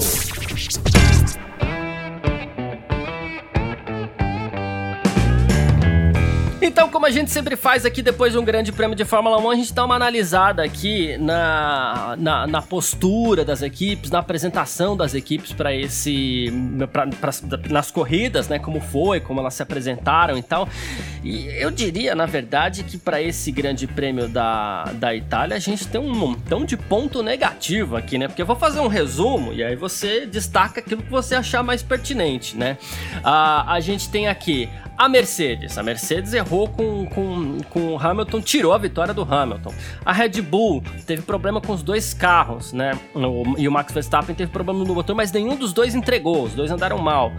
Então, 6.71 6.89
como 6.89 7.05
a 7.05 7.11
gente 7.11 7.29
sempre 7.29 7.57
faz 7.57 7.85
aqui 7.85 8.01
depois 8.01 8.31
de 8.31 8.39
um 8.39 8.45
grande 8.45 8.71
prêmio 8.71 8.95
de 8.95 9.03
Fórmula 9.03 9.37
1, 9.37 9.49
a 9.51 9.55
gente 9.55 9.73
dá 9.73 9.83
uma 9.83 9.95
analisada 9.95 10.63
aqui 10.63 11.17
na, 11.17 12.15
na, 12.17 12.47
na 12.47 12.61
postura 12.61 13.43
das 13.43 13.61
equipes, 13.61 14.09
na 14.09 14.19
apresentação 14.19 14.95
das 14.95 15.13
equipes 15.13 15.51
para 15.51 15.75
esse. 15.75 16.45
Pra, 16.89 17.07
pra, 17.07 17.31
nas 17.69 17.91
corridas, 17.91 18.47
né? 18.47 18.57
Como 18.57 18.79
foi, 18.79 19.19
como 19.19 19.41
elas 19.41 19.53
se 19.53 19.61
apresentaram 19.61 20.37
e 20.37 20.41
tal. 20.41 20.65
E 21.25 21.45
eu 21.61 21.69
diria, 21.69 22.15
na 22.15 22.25
verdade, 22.25 22.85
que 22.85 22.97
para 22.97 23.21
esse 23.21 23.51
grande 23.51 23.85
prêmio 23.85 24.29
da, 24.29 24.85
da 24.93 25.13
Itália, 25.13 25.57
a 25.57 25.59
gente 25.59 25.85
tem 25.85 25.99
um 25.99 26.15
montão 26.15 26.63
de 26.63 26.77
ponto 26.77 27.21
negativo 27.21 27.97
aqui, 27.97 28.17
né? 28.17 28.29
Porque 28.29 28.41
eu 28.41 28.45
vou 28.45 28.55
fazer 28.55 28.79
um 28.79 28.87
resumo 28.87 29.51
e 29.51 29.61
aí 29.61 29.75
você 29.75 30.25
destaca 30.25 30.79
aquilo 30.79 31.03
que 31.03 31.11
você 31.11 31.35
achar 31.35 31.63
mais 31.63 31.83
pertinente, 31.83 32.55
né? 32.55 32.77
Ah, 33.25 33.73
a 33.73 33.81
gente 33.81 34.09
tem 34.09 34.29
aqui 34.29 34.69
a 35.01 35.09
Mercedes. 35.09 35.79
A 35.79 35.83
Mercedes 35.83 36.31
errou 36.31 36.67
com, 36.67 37.07
com, 37.07 37.57
com 37.71 37.93
o 37.95 37.99
Hamilton, 37.99 38.39
tirou 38.39 38.71
a 38.71 38.77
vitória 38.77 39.15
do 39.15 39.23
Hamilton. 39.23 39.73
A 40.05 40.13
Red 40.13 40.39
Bull 40.43 40.83
teve 41.07 41.23
problema 41.23 41.59
com 41.59 41.73
os 41.73 41.81
dois 41.81 42.13
carros, 42.13 42.71
né? 42.71 42.91
O, 43.15 43.57
e 43.57 43.67
o 43.67 43.71
Max 43.71 43.91
Verstappen 43.91 44.35
teve 44.35 44.51
problema 44.51 44.85
no 44.85 44.93
motor, 44.93 45.15
mas 45.15 45.31
nenhum 45.31 45.55
dos 45.55 45.73
dois 45.73 45.95
entregou, 45.95 46.43
os 46.43 46.53
dois 46.53 46.69
andaram 46.69 46.99
mal. 46.99 47.31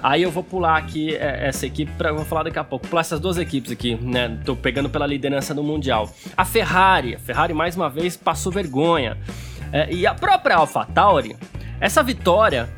Aí 0.00 0.22
eu 0.22 0.30
vou 0.30 0.44
pular 0.44 0.76
aqui 0.76 1.16
é, 1.16 1.48
essa 1.48 1.66
equipe 1.66 1.90
para 1.98 2.12
vou 2.12 2.24
falar 2.24 2.44
daqui 2.44 2.58
a 2.60 2.62
pouco. 2.62 2.86
Pular 2.86 3.00
essas 3.00 3.18
duas 3.18 3.36
equipes 3.36 3.72
aqui, 3.72 3.96
né? 3.96 4.38
Tô 4.44 4.54
pegando 4.54 4.88
pela 4.88 5.04
liderança 5.04 5.52
do 5.52 5.64
mundial. 5.64 6.08
A 6.36 6.44
Ferrari, 6.44 7.16
a 7.16 7.18
Ferrari 7.18 7.52
mais 7.52 7.74
uma 7.74 7.90
vez 7.90 8.16
passou 8.16 8.52
vergonha. 8.52 9.18
É, 9.72 9.92
e 9.92 10.06
a 10.06 10.14
própria 10.14 10.54
AlphaTauri, 10.54 11.36
essa 11.80 12.00
vitória 12.00 12.77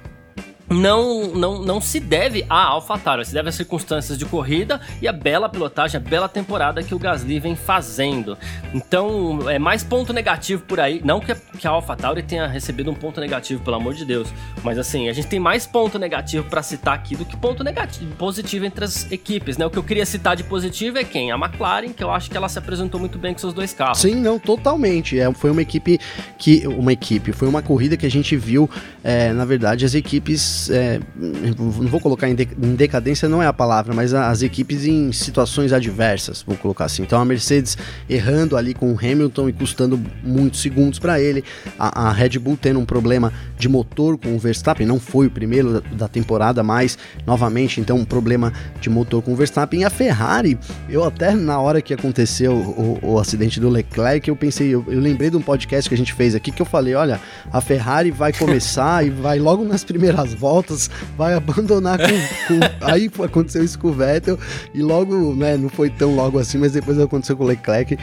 não, 0.70 1.26
não, 1.34 1.60
não 1.60 1.80
se 1.80 1.98
deve 1.98 2.46
a 2.48 2.62
AlphaTauri, 2.66 3.26
se 3.26 3.34
deve 3.34 3.48
às 3.48 3.56
circunstâncias 3.56 4.16
de 4.16 4.24
corrida 4.24 4.80
e 5.02 5.08
a 5.08 5.12
bela 5.12 5.48
pilotagem, 5.48 5.96
a 5.96 6.00
bela 6.00 6.28
temporada 6.28 6.82
que 6.82 6.94
o 6.94 6.98
Gasly 6.98 7.40
vem 7.40 7.56
fazendo. 7.56 8.38
Então, 8.72 9.50
é 9.50 9.58
mais 9.58 9.82
ponto 9.82 10.12
negativo 10.12 10.62
por 10.62 10.78
aí. 10.78 11.00
Não 11.04 11.18
que 11.18 11.34
que 11.58 11.66
a 11.66 11.70
AlphaTauri 11.70 12.22
tenha 12.22 12.46
recebido 12.46 12.90
um 12.90 12.94
ponto 12.94 13.20
negativo, 13.20 13.62
pelo 13.62 13.76
amor 13.76 13.94
de 13.94 14.04
Deus. 14.04 14.28
Mas 14.62 14.78
assim, 14.78 15.08
a 15.08 15.12
gente 15.12 15.26
tem 15.26 15.40
mais 15.40 15.66
ponto 15.66 15.98
negativo 15.98 16.44
para 16.48 16.62
citar 16.62 16.94
aqui 16.94 17.16
do 17.16 17.24
que 17.24 17.36
ponto 17.36 17.62
negativo, 17.62 18.14
positivo 18.16 18.64
entre 18.64 18.84
as 18.84 19.10
equipes, 19.10 19.58
né? 19.58 19.66
O 19.66 19.70
que 19.70 19.78
eu 19.78 19.82
queria 19.82 20.06
citar 20.06 20.36
de 20.36 20.44
positivo 20.44 20.98
é 20.98 21.04
quem? 21.04 21.30
A 21.30 21.36
McLaren, 21.36 21.92
que 21.92 22.02
eu 22.02 22.10
acho 22.10 22.30
que 22.30 22.36
ela 22.36 22.48
se 22.48 22.58
apresentou 22.58 22.98
muito 22.98 23.18
bem 23.18 23.32
com 23.32 23.38
seus 23.38 23.52
dois 23.52 23.72
carros. 23.72 23.98
Sim, 23.98 24.14
não, 24.14 24.38
totalmente. 24.38 25.18
É, 25.18 25.32
foi 25.34 25.50
uma 25.50 25.62
equipe 25.62 25.98
que. 26.38 26.66
Uma 26.66 26.92
equipe, 26.92 27.32
foi 27.32 27.48
uma 27.48 27.60
corrida 27.60 27.96
que 27.96 28.06
a 28.06 28.10
gente 28.10 28.36
viu, 28.36 28.70
é, 29.02 29.32
na 29.32 29.44
verdade, 29.44 29.84
as 29.84 29.94
equipes 29.94 30.59
é, 30.68 31.00
não 31.16 31.88
vou 31.88 32.00
colocar 32.00 32.28
em, 32.28 32.34
de, 32.34 32.48
em, 32.60 32.74
decadência, 32.74 33.28
não 33.28 33.42
é 33.42 33.46
a 33.46 33.52
palavra, 33.52 33.94
mas 33.94 34.12
as 34.12 34.42
equipes 34.42 34.84
em 34.84 35.12
situações 35.12 35.72
adversas, 35.72 36.42
vou 36.46 36.56
colocar 36.56 36.86
assim. 36.86 37.02
Então 37.02 37.20
a 37.20 37.24
Mercedes 37.24 37.78
errando 38.08 38.56
ali 38.56 38.74
com 38.74 38.92
o 38.92 38.98
Hamilton 38.98 39.48
e 39.48 39.52
custando 39.52 40.00
muitos 40.22 40.60
segundos 40.60 40.98
para 40.98 41.20
ele, 41.20 41.44
a, 41.78 42.08
a, 42.08 42.12
Red 42.12 42.38
Bull 42.38 42.58
tendo 42.60 42.80
um 42.80 42.84
problema 42.84 43.32
de 43.58 43.68
motor 43.68 44.18
com 44.18 44.34
o 44.34 44.38
Verstappen, 44.38 44.86
não 44.86 44.98
foi 44.98 45.28
o 45.28 45.30
primeiro 45.30 45.80
da, 45.80 45.80
da 45.90 46.08
temporada, 46.08 46.62
mas 46.62 46.98
novamente, 47.26 47.80
então 47.80 47.96
um 47.96 48.04
problema 48.04 48.52
de 48.80 48.90
motor 48.90 49.22
com 49.22 49.32
o 49.32 49.36
Verstappen. 49.36 49.80
E 49.80 49.84
a 49.84 49.90
Ferrari, 49.90 50.58
eu 50.88 51.04
até 51.04 51.34
na 51.34 51.60
hora 51.60 51.80
que 51.80 51.94
aconteceu 51.94 52.52
o, 52.52 52.98
o, 53.02 53.12
o 53.12 53.18
acidente 53.18 53.60
do 53.60 53.68
Leclerc, 53.68 54.28
eu 54.28 54.36
pensei, 54.36 54.68
eu, 54.68 54.84
eu 54.88 55.00
lembrei 55.00 55.30
de 55.30 55.36
um 55.36 55.42
podcast 55.42 55.88
que 55.88 55.94
a 55.94 55.98
gente 55.98 56.12
fez 56.12 56.34
aqui 56.34 56.50
que 56.50 56.60
eu 56.60 56.66
falei: 56.66 56.94
olha, 56.94 57.20
a 57.52 57.60
Ferrari 57.60 58.10
vai 58.10 58.32
começar 58.32 59.06
e 59.06 59.10
vai 59.10 59.38
logo 59.38 59.64
nas 59.64 59.84
primeiras 59.84 60.34
voltas 60.34 60.49
voltas, 60.50 60.90
vai 61.16 61.34
abandonar 61.34 61.96
com, 61.98 62.06
com... 62.06 62.60
Aí 62.84 63.08
aconteceu 63.24 63.62
isso 63.62 63.78
com 63.78 63.88
o 63.88 63.92
Vettel 63.92 64.36
e 64.74 64.82
logo, 64.82 65.34
né, 65.36 65.56
não 65.56 65.68
foi 65.68 65.88
tão 65.88 66.16
logo 66.16 66.40
assim, 66.40 66.58
mas 66.58 66.72
depois 66.72 66.98
aconteceu 66.98 67.36
com 67.36 67.44
o 67.44 67.46
Leclerc. 67.46 67.96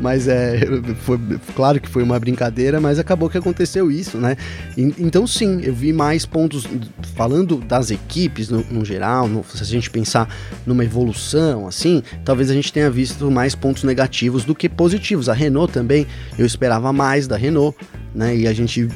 Mas 0.00 0.26
é, 0.26 0.58
foi 1.02 1.18
claro 1.54 1.80
que 1.80 1.88
foi 1.88 2.02
uma 2.02 2.18
brincadeira, 2.18 2.80
mas 2.80 2.98
acabou 2.98 3.30
que 3.30 3.38
aconteceu 3.38 3.92
isso, 3.92 4.18
né? 4.18 4.36
E, 4.76 4.82
então 4.98 5.24
sim, 5.24 5.60
eu 5.62 5.72
vi 5.72 5.92
mais 5.92 6.26
pontos 6.26 6.66
falando 7.14 7.58
das 7.58 7.92
equipes 7.92 8.48
no, 8.48 8.64
no 8.70 8.84
geral, 8.84 9.28
no, 9.28 9.44
se 9.44 9.62
a 9.62 9.66
gente 9.66 9.88
pensar 9.88 10.28
numa 10.66 10.84
evolução 10.84 11.68
assim, 11.68 12.02
talvez 12.24 12.50
a 12.50 12.54
gente 12.54 12.72
tenha 12.72 12.90
visto 12.90 13.30
mais 13.30 13.54
pontos 13.54 13.84
negativos 13.84 14.44
do 14.44 14.54
que 14.54 14.68
positivos. 14.68 15.28
A 15.28 15.32
Renault 15.32 15.72
também, 15.72 16.06
eu 16.36 16.44
esperava 16.44 16.92
mais 16.92 17.28
da 17.28 17.36
Renault, 17.36 17.76
né? 18.14 18.36
E 18.36 18.46
a 18.46 18.52
gente 18.52 18.88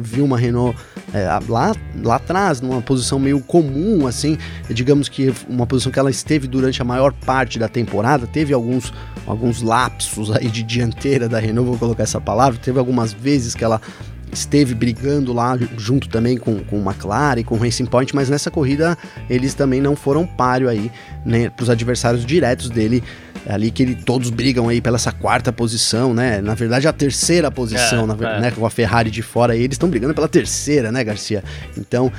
viu 0.00 0.24
uma 0.24 0.38
Renault 0.38 0.76
é, 1.12 1.28
lá, 1.48 1.74
lá 2.02 2.16
atrás, 2.16 2.60
numa 2.60 2.80
posição 2.80 3.18
meio 3.18 3.40
comum, 3.40 4.06
assim, 4.06 4.38
digamos 4.70 5.08
que 5.08 5.32
uma 5.48 5.66
posição 5.66 5.92
que 5.92 5.98
ela 5.98 6.10
esteve 6.10 6.46
durante 6.46 6.80
a 6.80 6.84
maior 6.84 7.12
parte 7.12 7.58
da 7.58 7.68
temporada, 7.68 8.26
teve 8.26 8.54
alguns, 8.54 8.92
alguns 9.26 9.60
lapsos 9.60 10.30
aí 10.30 10.48
de 10.48 10.62
dianteira 10.62 11.28
da 11.28 11.38
Renault, 11.38 11.68
vou 11.68 11.78
colocar 11.78 12.02
essa 12.02 12.20
palavra, 12.20 12.58
teve 12.58 12.78
algumas 12.78 13.12
vezes 13.12 13.54
que 13.54 13.62
ela 13.62 13.80
esteve 14.32 14.74
brigando 14.74 15.32
lá 15.32 15.58
junto 15.76 16.08
também 16.08 16.38
com, 16.38 16.58
com 16.64 16.80
o 16.80 16.82
McLaren 16.82 17.40
e 17.40 17.44
com 17.44 17.54
o 17.54 17.58
Racing 17.58 17.84
Point, 17.84 18.14
mas 18.14 18.30
nessa 18.30 18.50
corrida 18.50 18.96
eles 19.28 19.52
também 19.52 19.80
não 19.80 19.94
foram 19.94 20.26
páreo 20.26 20.68
aí, 20.68 20.90
né, 21.24 21.50
para 21.50 21.62
os 21.62 21.68
adversários 21.68 22.24
diretos 22.24 22.70
dele, 22.70 23.04
ali 23.46 23.70
que 23.70 23.82
ele, 23.82 23.94
todos 23.94 24.30
brigam 24.30 24.68
aí 24.68 24.80
pela 24.80 24.96
essa 24.96 25.12
quarta 25.12 25.52
posição, 25.52 26.14
né, 26.14 26.40
na 26.40 26.54
verdade 26.54 26.86
a 26.86 26.92
terceira 26.92 27.50
posição, 27.50 28.04
é, 28.04 28.06
na, 28.06 28.36
é. 28.36 28.40
né, 28.40 28.50
com 28.50 28.64
a 28.64 28.70
Ferrari 28.70 29.10
de 29.10 29.22
fora 29.22 29.52
aí, 29.52 29.62
eles 29.62 29.74
estão 29.74 29.88
brigando 29.88 30.14
pela 30.14 30.28
terceira, 30.28 30.92
né, 30.92 31.02
Garcia? 31.02 31.42
Então, 31.76 32.12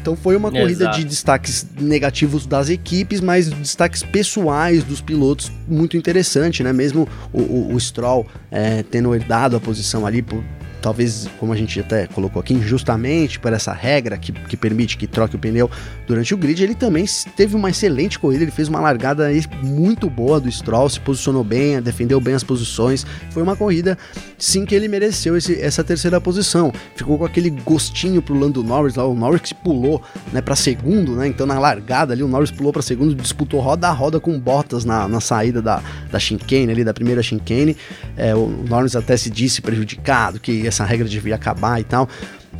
então 0.00 0.16
foi 0.16 0.36
uma 0.36 0.50
corrida 0.50 0.84
Exato. 0.84 0.98
de 0.98 1.04
destaques 1.04 1.66
negativos 1.78 2.46
das 2.46 2.70
equipes, 2.70 3.20
mas 3.20 3.50
destaques 3.50 4.02
pessoais 4.02 4.84
dos 4.84 5.00
pilotos 5.00 5.50
muito 5.66 5.96
interessante, 5.96 6.62
né? 6.62 6.72
Mesmo 6.72 7.08
o, 7.32 7.40
o, 7.40 7.74
o 7.74 7.80
Stroll 7.80 8.26
é, 8.50 8.82
tendo 8.82 9.14
herdado 9.14 9.56
a 9.56 9.60
posição 9.60 10.06
ali 10.06 10.22
por, 10.22 10.42
talvez, 10.80 11.28
como 11.38 11.52
a 11.52 11.56
gente 11.56 11.80
até 11.80 12.06
colocou 12.06 12.40
aqui, 12.40 12.54
injustamente 12.54 13.38
por 13.38 13.52
essa 13.52 13.72
regra 13.72 14.16
que, 14.16 14.32
que 14.32 14.56
permite 14.56 14.96
que 14.96 15.06
troque 15.06 15.36
o 15.36 15.38
pneu 15.38 15.70
durante 16.06 16.32
o 16.34 16.36
grid, 16.36 16.62
ele 16.62 16.74
também 16.74 17.04
teve 17.36 17.56
uma 17.56 17.70
excelente 17.70 18.18
corrida, 18.18 18.44
ele 18.44 18.50
fez 18.50 18.68
uma 18.68 18.80
largada 18.80 19.28
muito 19.62 20.08
boa 20.08 20.40
do 20.40 20.50
Stroll, 20.50 20.88
se 20.88 21.00
posicionou 21.00 21.44
bem, 21.44 21.80
defendeu 21.82 22.20
bem 22.20 22.34
as 22.34 22.44
posições, 22.44 23.06
foi 23.30 23.42
uma 23.42 23.56
corrida 23.56 23.98
sim 24.38 24.64
que 24.64 24.74
ele 24.74 24.88
mereceu 24.88 25.36
esse, 25.36 25.60
essa 25.60 25.82
terceira 25.82 26.20
posição, 26.20 26.72
ficou 26.94 27.18
com 27.18 27.24
aquele 27.24 27.50
gostinho 27.50 28.22
pro 28.22 28.38
Lando 28.38 28.62
Norris 28.62 28.94
lá, 28.94 29.04
o 29.04 29.14
Norris 29.14 29.40
que 29.40 29.54
pulou 29.54 30.02
né, 30.32 30.40
para 30.40 30.54
segundo, 30.54 31.16
né, 31.16 31.26
então 31.26 31.46
na 31.46 31.58
largada 31.58 32.12
ali 32.12 32.22
o 32.22 32.28
Norris 32.28 32.50
pulou 32.50 32.72
para 32.72 32.82
segundo, 32.82 33.14
disputou 33.14 33.60
roda 33.60 33.88
a 33.88 33.92
roda 33.92 34.20
com 34.20 34.38
Bottas 34.38 34.84
na, 34.84 35.08
na 35.08 35.20
saída 35.20 35.60
da, 35.60 35.82
da 36.10 36.18
chicane 36.18 36.70
ali, 36.70 36.84
da 36.84 36.94
primeira 36.94 37.22
chicane, 37.22 37.76
é, 38.16 38.34
o 38.34 38.46
Norris 38.68 38.94
até 38.94 39.16
se 39.16 39.28
disse 39.28 39.60
prejudicado, 39.60 40.38
que 40.38 40.67
essa 40.68 40.84
regra 40.84 41.08
devia 41.08 41.34
acabar 41.34 41.80
e 41.80 41.84
tal. 41.84 42.08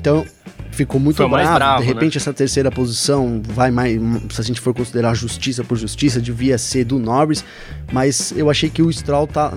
Então, 0.01 0.25
ficou 0.71 1.01
muito 1.01 1.17
Foi 1.17 1.29
bravo. 1.29 1.55
bravo, 1.55 1.83
De 1.83 1.89
né? 1.89 1.93
repente, 1.95 2.17
essa 2.19 2.33
terceira 2.33 2.71
posição 2.71 3.43
vai 3.45 3.71
mais. 3.71 4.01
Se 4.31 4.41
a 4.41 4.45
gente 4.45 4.61
for 4.61 4.73
considerar 4.73 5.15
justiça 5.15 5.65
por 5.65 5.77
justiça, 5.77 6.21
devia 6.21 6.57
ser 6.57 6.85
do 6.85 6.99
Norris. 6.99 7.45
Mas 7.93 8.33
eu 8.37 8.49
achei 8.49 8.71
que 8.71 8.81
o 8.83 8.93
Stroll 8.93 9.27
tá. 9.27 9.55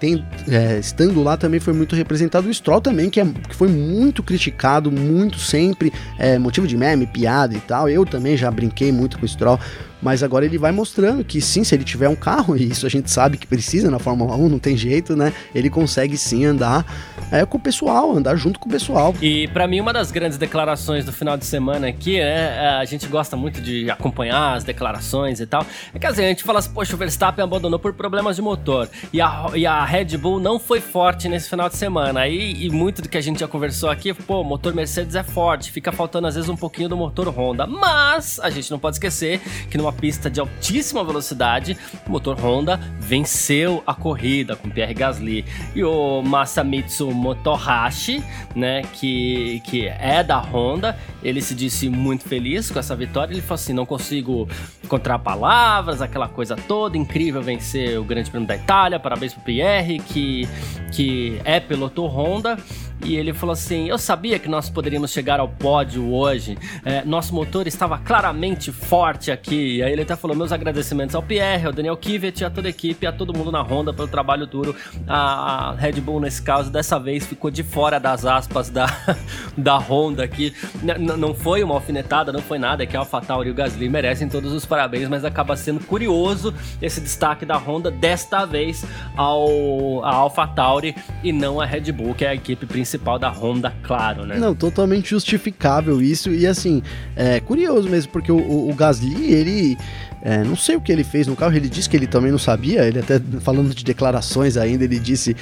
Tem, 0.00 0.24
é, 0.48 0.78
estando 0.78 1.22
lá 1.22 1.36
também 1.36 1.60
foi 1.60 1.74
muito 1.74 1.94
representado. 1.94 2.48
O 2.48 2.54
Stroll 2.54 2.80
também, 2.80 3.10
que, 3.10 3.20
é, 3.20 3.26
que 3.26 3.54
foi 3.54 3.68
muito 3.68 4.22
criticado, 4.22 4.90
muito 4.90 5.38
sempre. 5.38 5.92
é, 6.18 6.38
motivo 6.38 6.66
de 6.66 6.76
meme, 6.76 7.06
piada 7.06 7.54
e 7.54 7.60
tal. 7.60 7.88
Eu 7.88 8.06
também 8.06 8.36
já 8.36 8.50
brinquei 8.50 8.90
muito 8.90 9.18
com 9.18 9.26
o 9.26 9.28
Stroll. 9.28 9.60
Mas 10.04 10.22
agora 10.22 10.44
ele 10.44 10.58
vai 10.58 10.70
mostrando 10.70 11.24
que 11.24 11.40
sim, 11.40 11.64
se 11.64 11.74
ele 11.74 11.82
tiver 11.82 12.10
um 12.10 12.14
carro, 12.14 12.54
e 12.54 12.70
isso 12.70 12.84
a 12.84 12.90
gente 12.90 13.10
sabe 13.10 13.38
que 13.38 13.46
precisa 13.46 13.90
na 13.90 13.98
Fórmula 13.98 14.36
1, 14.36 14.50
não 14.50 14.58
tem 14.58 14.76
jeito, 14.76 15.16
né? 15.16 15.32
Ele 15.54 15.70
consegue 15.70 16.18
sim 16.18 16.44
andar 16.44 16.84
é, 17.32 17.46
com 17.46 17.56
o 17.56 17.60
pessoal, 17.60 18.14
andar 18.14 18.36
junto 18.36 18.60
com 18.60 18.68
o 18.68 18.70
pessoal. 18.70 19.14
E 19.22 19.48
pra 19.48 19.66
mim, 19.66 19.80
uma 19.80 19.94
das 19.94 20.10
grandes 20.10 20.36
declarações 20.36 21.06
do 21.06 21.12
final 21.12 21.38
de 21.38 21.46
semana 21.46 21.88
aqui, 21.88 22.18
né? 22.18 22.76
A 22.78 22.84
gente 22.84 23.06
gosta 23.06 23.34
muito 23.34 23.62
de 23.62 23.90
acompanhar 23.90 24.54
as 24.54 24.62
declarações 24.62 25.40
e 25.40 25.46
tal. 25.46 25.66
É 25.94 25.98
que 25.98 26.06
assim, 26.06 26.22
a 26.22 26.28
gente 26.28 26.44
fala 26.44 26.58
assim, 26.58 26.70
poxa, 26.70 26.94
o 26.94 26.98
Verstappen 26.98 27.42
abandonou 27.42 27.78
por 27.78 27.94
problemas 27.94 28.36
de 28.36 28.42
motor. 28.42 28.90
E 29.10 29.22
a, 29.22 29.46
e 29.54 29.64
a 29.64 29.82
Red 29.86 30.18
Bull 30.18 30.38
não 30.38 30.58
foi 30.58 30.82
forte 30.82 31.30
nesse 31.30 31.48
final 31.48 31.70
de 31.70 31.76
semana. 31.76 32.28
E, 32.28 32.66
e 32.66 32.70
muito 32.70 33.00
do 33.00 33.08
que 33.08 33.16
a 33.16 33.22
gente 33.22 33.40
já 33.40 33.48
conversou 33.48 33.88
aqui, 33.88 34.12
pô, 34.12 34.42
o 34.42 34.44
motor 34.44 34.74
Mercedes 34.74 35.14
é 35.14 35.22
forte, 35.22 35.72
fica 35.72 35.90
faltando 35.90 36.26
às 36.26 36.34
vezes 36.34 36.50
um 36.50 36.56
pouquinho 36.56 36.90
do 36.90 36.96
motor 36.96 37.26
Honda. 37.28 37.66
Mas 37.66 38.38
a 38.38 38.50
gente 38.50 38.70
não 38.70 38.78
pode 38.78 38.96
esquecer 38.96 39.40
que 39.70 39.78
numa 39.78 39.93
pista 39.94 40.30
de 40.30 40.40
altíssima 40.40 41.04
velocidade, 41.04 41.76
o 42.06 42.10
motor 42.10 42.38
Honda 42.38 42.78
venceu 42.98 43.82
a 43.86 43.94
corrida 43.94 44.56
com 44.56 44.68
Pierre 44.68 44.94
Gasly. 44.94 45.44
E 45.74 45.82
o 45.82 46.22
Masamitsu 46.22 47.10
Motohashi, 47.10 48.22
né, 48.54 48.82
que, 48.92 49.60
que 49.64 49.86
é 49.86 50.22
da 50.22 50.38
Honda, 50.38 50.98
ele 51.22 51.40
se 51.40 51.54
disse 51.54 51.88
muito 51.88 52.24
feliz 52.24 52.70
com 52.70 52.78
essa 52.78 52.94
vitória. 52.94 53.32
Ele 53.32 53.40
falou 53.40 53.54
assim: 53.54 53.72
não 53.72 53.86
consigo 53.86 54.48
encontrar 54.82 55.18
palavras, 55.18 56.02
aquela 56.02 56.28
coisa 56.28 56.56
toda, 56.56 56.96
incrível 56.96 57.42
vencer 57.42 57.98
o 57.98 58.04
Grande 58.04 58.30
Prêmio 58.30 58.46
da 58.46 58.56
Itália, 58.56 59.00
parabéns 59.00 59.32
pro 59.32 59.42
Pierre, 59.42 59.98
que, 59.98 60.48
que 60.92 61.40
é 61.44 61.60
piloto 61.60 62.04
Honda. 62.06 62.58
E 63.02 63.16
ele 63.16 63.32
falou 63.32 63.52
assim: 63.52 63.88
Eu 63.88 63.98
sabia 63.98 64.38
que 64.38 64.48
nós 64.48 64.70
poderíamos 64.70 65.10
chegar 65.10 65.40
ao 65.40 65.48
pódio 65.48 66.12
hoje. 66.12 66.56
É, 66.84 67.04
nosso 67.04 67.34
motor 67.34 67.66
estava 67.66 67.98
claramente 67.98 68.72
forte 68.72 69.30
aqui. 69.30 69.76
E 69.76 69.82
aí 69.82 69.92
ele 69.92 70.02
até 70.02 70.16
falou: 70.16 70.36
Meus 70.36 70.52
agradecimentos 70.52 71.14
ao 71.14 71.22
Pierre, 71.22 71.66
ao 71.66 71.72
Daniel 71.72 71.96
Kivet, 71.96 72.44
a 72.44 72.50
toda 72.50 72.68
a 72.68 72.70
equipe, 72.70 73.06
a 73.06 73.12
todo 73.12 73.36
mundo 73.36 73.52
na 73.52 73.60
Honda 73.60 73.92
pelo 73.92 74.08
trabalho 74.08 74.46
duro. 74.46 74.74
A, 75.06 75.74
Red 75.78 76.00
Bull, 76.00 76.20
nesse 76.20 76.40
caso, 76.40 76.70
dessa 76.70 76.98
vez 76.98 77.26
ficou 77.26 77.50
de 77.50 77.62
fora 77.62 77.98
das 77.98 78.24
aspas 78.24 78.70
da, 78.70 78.86
da 79.56 79.76
Honda 79.76 80.24
aqui. 80.24 80.54
N- 80.82 81.16
não 81.16 81.34
foi 81.34 81.62
uma 81.62 81.74
alfinetada, 81.74 82.32
não 82.32 82.40
foi 82.40 82.58
nada. 82.58 82.84
É 82.84 82.86
que 82.86 82.96
a 82.96 83.00
AlphaTauri 83.00 83.48
e 83.48 83.52
o 83.52 83.54
Gasly 83.54 83.88
merecem 83.88 84.28
todos 84.28 84.52
os 84.52 84.64
parabéns, 84.64 85.08
mas 85.08 85.24
acaba 85.24 85.56
sendo 85.56 85.80
curioso 85.80 86.54
esse 86.80 87.00
destaque 87.00 87.44
da 87.44 87.58
Honda 87.58 87.90
desta 87.90 88.46
vez 88.46 88.84
ao 89.16 90.02
a 90.04 90.14
AlphaTauri 90.14 90.94
e 91.22 91.32
não 91.32 91.60
a 91.60 91.66
Red 91.66 91.92
Bull, 91.92 92.14
que 92.14 92.24
é 92.24 92.28
a 92.28 92.34
equipe 92.34 92.64
principal 92.64 92.93
da 93.18 93.30
Honda, 93.30 93.72
claro, 93.82 94.24
né? 94.26 94.36
Não, 94.38 94.54
totalmente 94.54 95.10
justificável 95.10 96.00
isso. 96.02 96.30
E 96.30 96.46
assim, 96.46 96.82
é 97.16 97.40
curioso 97.40 97.88
mesmo, 97.88 98.12
porque 98.12 98.30
o, 98.32 98.36
o- 98.38 98.70
o 98.70 98.74
Gasly, 98.74 99.32
ele. 99.32 99.76
é, 100.22 100.42
não 100.42 100.56
sei 100.56 100.76
o 100.76 100.80
que 100.80 100.90
ele 100.90 101.04
fez 101.04 101.26
no 101.26 101.36
carro, 101.36 101.54
ele 101.54 101.68
disse 101.68 101.88
que 101.88 101.96
ele 101.96 102.06
também 102.06 102.30
não 102.32 102.38
sabia. 102.38 102.84
Ele 102.86 102.98
até 102.98 103.20
falando 103.40 103.74
de 103.74 103.84
declarações 103.84 104.56
ainda, 104.56 104.84
ele 104.84 104.98
disse 104.98 105.36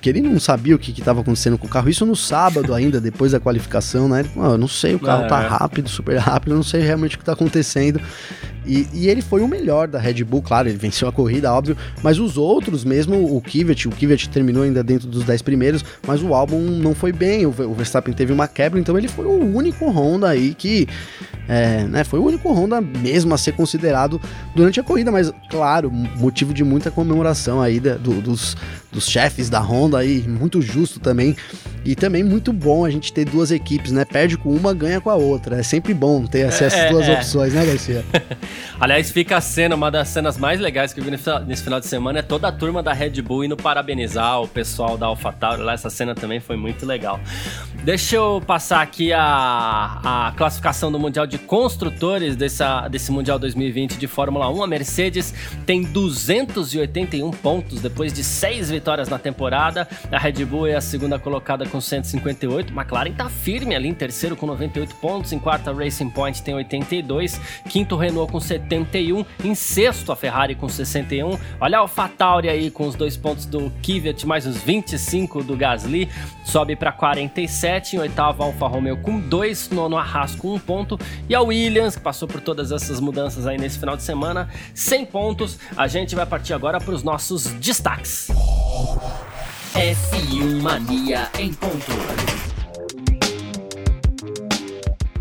que 0.00 0.08
ele 0.10 0.20
não 0.20 0.38
sabia 0.38 0.74
o 0.76 0.78
que 0.78 0.90
estava 0.98 1.20
acontecendo 1.22 1.56
com 1.56 1.66
o 1.66 1.70
carro. 1.70 1.88
Isso 1.88 2.04
no 2.04 2.14
sábado 2.16 2.74
ainda, 2.74 3.00
depois 3.00 3.32
da 3.32 3.40
qualificação, 3.40 4.08
né? 4.08 4.20
Ele 4.20 4.28
falou, 4.28 4.50
"Ah, 4.50 4.54
eu 4.54 4.58
não 4.58 4.68
sei, 4.68 4.94
o 4.94 5.00
carro 5.00 5.24
É. 5.24 5.28
tá 5.28 5.40
rápido, 5.40 5.88
super 5.88 6.16
rápido, 6.18 6.52
eu 6.52 6.56
não 6.56 6.62
sei 6.62 6.82
realmente 6.82 7.16
o 7.16 7.18
que 7.18 7.24
tá 7.24 7.32
acontecendo. 7.32 8.00
E, 8.66 8.88
e 8.92 9.08
ele 9.08 9.22
foi 9.22 9.42
o 9.42 9.48
melhor 9.48 9.86
da 9.88 9.98
Red 9.98 10.24
Bull, 10.24 10.42
claro, 10.42 10.68
ele 10.68 10.76
venceu 10.76 11.06
a 11.08 11.12
corrida, 11.12 11.52
óbvio, 11.52 11.76
mas 12.02 12.18
os 12.18 12.36
outros, 12.36 12.84
mesmo 12.84 13.36
o 13.36 13.40
Kvyat, 13.40 13.86
o 13.88 13.90
Kvyat 13.92 14.28
terminou 14.28 14.62
ainda 14.64 14.82
dentro 14.82 15.06
dos 15.08 15.24
10 15.24 15.42
primeiros, 15.42 15.84
mas 16.06 16.22
o 16.22 16.34
álbum 16.34 16.60
não 16.60 16.94
foi 16.94 17.12
bem, 17.12 17.46
o 17.46 17.50
o 17.50 17.74
Verstappen 17.74 18.12
teve 18.12 18.32
uma 18.32 18.48
quebra, 18.48 18.78
então 18.80 18.96
ele 18.98 19.08
foi 19.08 19.24
o 19.24 19.30
único 19.56 19.88
Honda 19.90 20.28
aí 20.28 20.52
que, 20.54 20.86
é, 21.48 21.84
né, 21.84 22.02
foi 22.04 22.18
o 22.18 22.24
único 22.24 22.52
Honda 22.52 22.80
mesmo 22.80 23.32
a 23.34 23.38
ser 23.38 23.52
considerado 23.52 24.20
durante 24.54 24.80
a 24.80 24.82
corrida, 24.82 25.10
mas 25.12 25.32
claro, 25.48 25.90
motivo 25.90 26.52
de 26.52 26.64
muita 26.64 26.90
comemoração 26.90 27.60
aí 27.62 27.78
da- 27.80 27.94
do- 27.96 28.20
dos, 28.20 28.56
dos 28.96 29.06
chefes 29.10 29.50
da 29.50 29.60
Honda 29.60 29.98
aí, 29.98 30.22
muito 30.26 30.62
justo 30.62 30.98
também, 30.98 31.36
e 31.84 31.94
também 31.94 32.24
muito 32.24 32.50
bom 32.50 32.82
a 32.82 32.90
gente 32.90 33.12
ter 33.12 33.26
duas 33.26 33.50
equipes, 33.50 33.92
né, 33.92 34.06
perde 34.06 34.38
com 34.38 34.48
uma, 34.54 34.72
ganha 34.72 35.02
com 35.02 35.10
a 35.10 35.14
outra, 35.14 35.58
é 35.58 35.62
sempre 35.62 35.92
bom 35.92 36.24
ter 36.24 36.46
essas 36.46 36.72
É, 36.72 36.88
duas 36.90 37.06
é. 37.06 37.12
opções, 37.12 37.52
né, 37.52 37.64
Garcia? 37.66 38.02
Aliás, 38.80 39.10
fica 39.10 39.36
a 39.36 39.40
cena, 39.40 39.74
uma 39.74 39.90
das 39.90 40.08
cenas 40.08 40.38
mais 40.38 40.58
legais 40.60 40.94
que 40.94 41.00
eu 41.00 41.04
vi 41.04 41.10
nesse 41.10 41.24
final- 41.24 41.44
nesse 41.44 41.62
final 41.62 41.78
de 41.78 41.86
semana 41.86 42.20
é 42.20 42.22
toda 42.22 42.48
a 42.48 42.52
turma 42.52 42.82
da 42.82 42.94
Red 42.94 43.20
Bull 43.20 43.44
indo 43.44 43.56
parabenizar 43.56 44.40
o 44.40 44.48
pessoal 44.48 44.96
da 44.96 45.06
AlphaTauri 45.06 45.62
lá. 45.62 45.74
Essa 45.74 45.90
cena 45.90 46.14
também 46.14 46.40
foi 46.40 46.56
muito 46.56 46.86
legal. 46.86 47.20
Deixa 47.84 48.16
eu 48.16 48.42
passar 48.46 48.80
aqui 48.80 49.12
a, 49.12 50.00
a 50.28 50.32
classificação 50.36 50.90
do 50.90 50.98
Mundial 50.98 51.26
de 51.26 51.36
Construtores 51.38 52.34
dessa, 52.34 52.88
desse 52.88 53.12
Mundial 53.12 53.38
2020 53.38 53.96
de 53.96 54.06
Fórmula 54.06 54.50
1. 54.50 54.62
A 54.62 54.66
Mercedes 54.66 55.32
tem 55.66 55.82
281 55.82 57.30
pontos 57.30 57.80
depois 57.80 58.12
de 58.12 58.24
seis 58.24 58.70
vitórias 58.70 58.85
na 58.86 59.18
temporada. 59.18 59.88
A 60.12 60.18
Red 60.18 60.44
Bull 60.44 60.68
é 60.68 60.76
a 60.76 60.80
segunda 60.80 61.18
colocada 61.18 61.66
com 61.66 61.80
158. 61.80 62.72
McLaren 62.72 63.12
tá 63.12 63.28
firme 63.28 63.74
ali 63.74 63.88
em 63.88 63.94
terceiro 63.94 64.36
com 64.36 64.46
98 64.46 64.94
pontos. 64.96 65.32
Em 65.32 65.40
quarta, 65.40 65.72
a 65.72 65.74
Racing 65.74 66.10
Point 66.10 66.40
tem 66.42 66.54
82. 66.54 67.40
Quinto, 67.68 67.96
Renault 67.96 68.30
com 68.30 68.38
71. 68.38 69.24
Em 69.44 69.54
sexto, 69.56 70.12
a 70.12 70.16
Ferrari 70.16 70.54
com 70.54 70.68
61. 70.68 71.36
Olha 71.60 71.82
o 71.82 71.88
Fatauri 71.88 72.48
aí 72.48 72.70
com 72.70 72.86
os 72.86 72.94
dois 72.94 73.16
pontos 73.16 73.44
do 73.44 73.72
Kvyat, 73.82 74.24
mais 74.24 74.46
os 74.46 74.56
25 74.58 75.42
do 75.42 75.56
Gasly. 75.56 76.08
Sobe 76.44 76.76
para 76.76 76.92
47. 76.92 77.96
Em 77.96 77.98
oitavo, 77.98 78.44
a 78.44 78.46
Alfa 78.46 78.68
Romeo 78.68 78.96
com 78.98 79.18
2. 79.18 79.70
Nono, 79.70 79.96
a 79.96 80.02
Haas 80.02 80.36
com 80.36 80.48
1 80.48 80.54
um 80.54 80.58
ponto. 80.60 80.98
E 81.28 81.34
a 81.34 81.40
Williams, 81.40 81.96
que 81.96 82.02
passou 82.02 82.28
por 82.28 82.40
todas 82.40 82.70
essas 82.70 83.00
mudanças 83.00 83.48
aí 83.48 83.58
nesse 83.58 83.80
final 83.80 83.96
de 83.96 84.04
semana, 84.04 84.48
100 84.74 85.06
pontos. 85.06 85.58
A 85.76 85.88
gente 85.88 86.14
vai 86.14 86.24
partir 86.24 86.54
agora 86.54 86.78
para 86.78 86.94
os 86.94 87.02
nossos 87.02 87.46
destaques. 87.54 88.28
F1 89.74 90.62
Mania 90.62 91.30
em 91.38 91.52
ponto. 91.52 92.45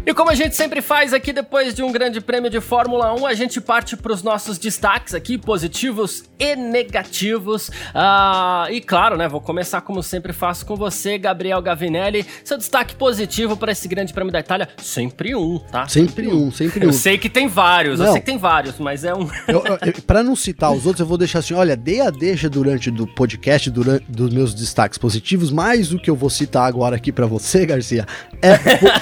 E 0.08 0.14
como 0.14 0.30
a 0.30 0.36
gente 0.36 0.56
sempre 0.56 0.84
faz 0.84 1.14
aqui 1.14 1.34
depois 1.34 1.74
de 1.74 1.82
um 1.82 1.92
grande 1.92 2.22
prêmio 2.22 2.48
de 2.48 2.62
Fórmula 2.62 3.12
1, 3.20 3.26
a 3.26 3.34
gente 3.34 3.60
parte 3.60 3.98
para 3.98 4.14
os 4.14 4.22
nossos 4.22 4.60
destaques 4.60 5.16
aqui, 5.16 5.36
positivos 5.36 6.24
e 6.38 6.56
negativos. 6.56 7.72
Ah, 7.92 8.68
e 8.70 8.82
claro, 8.82 9.18
né, 9.18 9.28
vou 9.28 9.42
começar 9.42 9.82
como 9.82 10.04
sempre 10.04 10.32
faço 10.32 10.64
com 10.64 10.76
você, 10.76 11.18
Gabriel 11.18 11.60
Gavinelli. 11.60 12.24
Seu 12.44 12.56
destaque 12.56 12.94
positivo 12.96 13.58
para 13.58 13.72
esse 13.72 13.88
grande 13.88 14.14
prêmio 14.14 14.32
da 14.32 14.40
Itália, 14.40 14.70
sempre 14.78 15.36
um, 15.36 15.58
tá? 15.72 15.88
Sempre 15.88 16.28
um, 16.28 16.52
sempre 16.52 16.86
um. 16.86 16.90
Eu 16.90 16.94
sei 16.94 17.18
que 17.18 17.28
tem 17.28 17.48
vários, 17.48 18.00
eu 18.00 18.06
Não. 18.06 18.12
sei 18.14 18.22
que 18.22 18.28
tem 18.28 18.38
vários, 18.38 18.78
mas 18.78 19.04
é 19.04 19.14
um... 19.16 19.26
Eu, 19.48 19.64
eu, 19.66 19.78
eu- 19.88 20.02
pra 20.06 20.22
não 20.24 20.36
citar 20.36 20.72
os 20.72 20.86
outros, 20.86 21.00
eu 21.00 21.06
vou 21.08 21.18
deixar 21.18 21.40
assim: 21.40 21.54
olha, 21.54 21.76
dei 21.76 22.02
a 22.02 22.10
deixa 22.10 22.50
durante 22.50 22.90
do 22.92 23.08
podcast, 23.08 23.70
durante 23.72 24.06
dos 24.12 24.32
meus 24.34 24.54
destaques 24.54 24.98
positivos, 24.98 25.50
mas 25.52 25.92
o 25.92 25.98
que 26.00 26.10
eu 26.10 26.16
vou 26.16 26.30
citar 26.30 26.68
agora 26.68 26.96
aqui 26.96 27.12
pra 27.12 27.26
você, 27.26 27.66
Garcia, 27.66 28.06
é, 28.42 28.56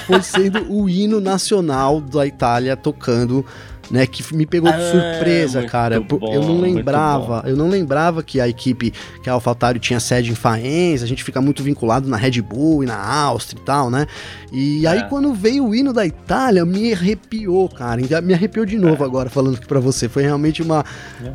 foi 0.06 0.22
sendo 0.22 0.70
o 0.72 0.88
hino 0.94 1.20
nacional 1.20 2.00
da 2.00 2.26
Itália 2.26 2.76
tocando. 2.76 3.44
Né, 3.90 4.06
que 4.06 4.34
me 4.34 4.46
pegou 4.46 4.70
de 4.72 4.78
Ah, 4.78 4.90
surpresa, 4.90 5.62
cara. 5.64 6.00
bom, 6.00 6.18
eu 6.32 6.42
não 6.42 6.60
lembrava, 6.60 7.42
eu 7.46 7.56
não 7.56 7.68
lembrava 7.68 8.22
que 8.22 8.40
a 8.40 8.48
equipe, 8.48 8.92
que 9.22 9.28
a 9.28 9.32
AlphaTauri 9.34 9.78
tinha 9.78 10.00
sede 10.00 10.30
em 10.30 10.34
Faenza, 10.34 11.04
a 11.04 11.08
gente 11.08 11.22
fica 11.22 11.40
muito 11.40 11.62
vinculado 11.62 12.08
na 12.08 12.16
Red 12.16 12.40
Bull 12.40 12.82
e 12.82 12.86
na 12.86 12.96
Áustria 12.96 13.60
e 13.60 13.64
tal, 13.64 13.90
né? 13.90 14.06
E 14.52 14.86
aí 14.86 15.00
É. 15.00 15.02
quando 15.02 15.34
veio 15.34 15.66
o 15.66 15.74
hino 15.74 15.92
da 15.92 16.06
Itália, 16.06 16.64
me 16.64 16.92
arrepiou, 16.92 17.68
cara. 17.68 18.00
Ainda 18.00 18.20
Me 18.20 18.32
arrepiou 18.32 18.64
de 18.64 18.78
novo 18.78 19.04
agora 19.04 19.28
falando 19.28 19.56
aqui 19.56 19.66
pra 19.66 19.80
você. 19.80 20.08
Foi 20.08 20.22
realmente 20.22 20.62
uma 20.62 20.84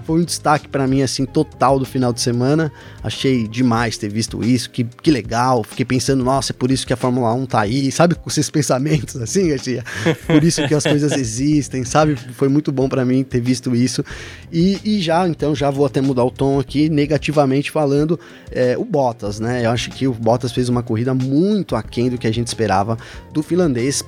foi 0.05 0.21
um 0.21 0.23
destaque 0.23 0.67
pra 0.67 0.87
mim 0.87 1.01
assim 1.01 1.25
total 1.25 1.77
do 1.77 1.85
final 1.85 2.11
de 2.13 2.21
semana. 2.21 2.71
Achei 3.03 3.47
demais 3.47 3.97
ter 3.97 4.09
visto 4.09 4.43
isso. 4.43 4.69
Que, 4.69 4.83
que 4.83 5.11
legal. 5.11 5.63
Fiquei 5.63 5.85
pensando, 5.85 6.23
nossa, 6.23 6.51
é 6.51 6.55
por 6.55 6.71
isso 6.71 6.87
que 6.87 6.93
a 6.93 6.97
Fórmula 6.97 7.31
1 7.33 7.45
tá 7.45 7.59
aí, 7.61 7.91
sabe? 7.91 8.15
Com 8.15 8.29
esses 8.29 8.49
pensamentos 8.51 9.15
assim, 9.17 9.49
Garcia. 9.49 9.83
Por 10.25 10.43
isso 10.43 10.65
que 10.67 10.73
as 10.73 10.83
coisas 10.83 11.11
existem, 11.17 11.83
sabe? 11.83 12.15
Foi 12.39 12.47
muito 12.47 12.71
bom 12.71 12.87
pra 12.87 13.03
mim 13.03 13.21
ter 13.21 13.41
visto 13.41 13.75
isso. 13.75 14.01
E, 14.49 14.79
e 14.85 15.01
já, 15.01 15.27
então, 15.27 15.53
já 15.53 15.69
vou 15.69 15.85
até 15.85 15.99
mudar 15.99 16.23
o 16.23 16.31
tom 16.31 16.57
aqui, 16.57 16.87
negativamente 16.87 17.69
falando, 17.69 18.17
é, 18.49 18.77
o 18.77 18.85
Bottas, 18.85 19.41
né? 19.41 19.65
Eu 19.65 19.71
acho 19.71 19.89
que 19.89 20.07
o 20.07 20.13
Bottas 20.13 20.53
fez 20.53 20.69
uma 20.69 20.81
corrida 20.81 21.13
muito 21.13 21.75
aquém 21.75 22.09
do 22.09 22.17
que 22.17 22.25
a 22.25 22.33
gente 22.33 22.47
esperava 22.47 22.97
do 23.33 23.43
finlandês. 23.43 24.05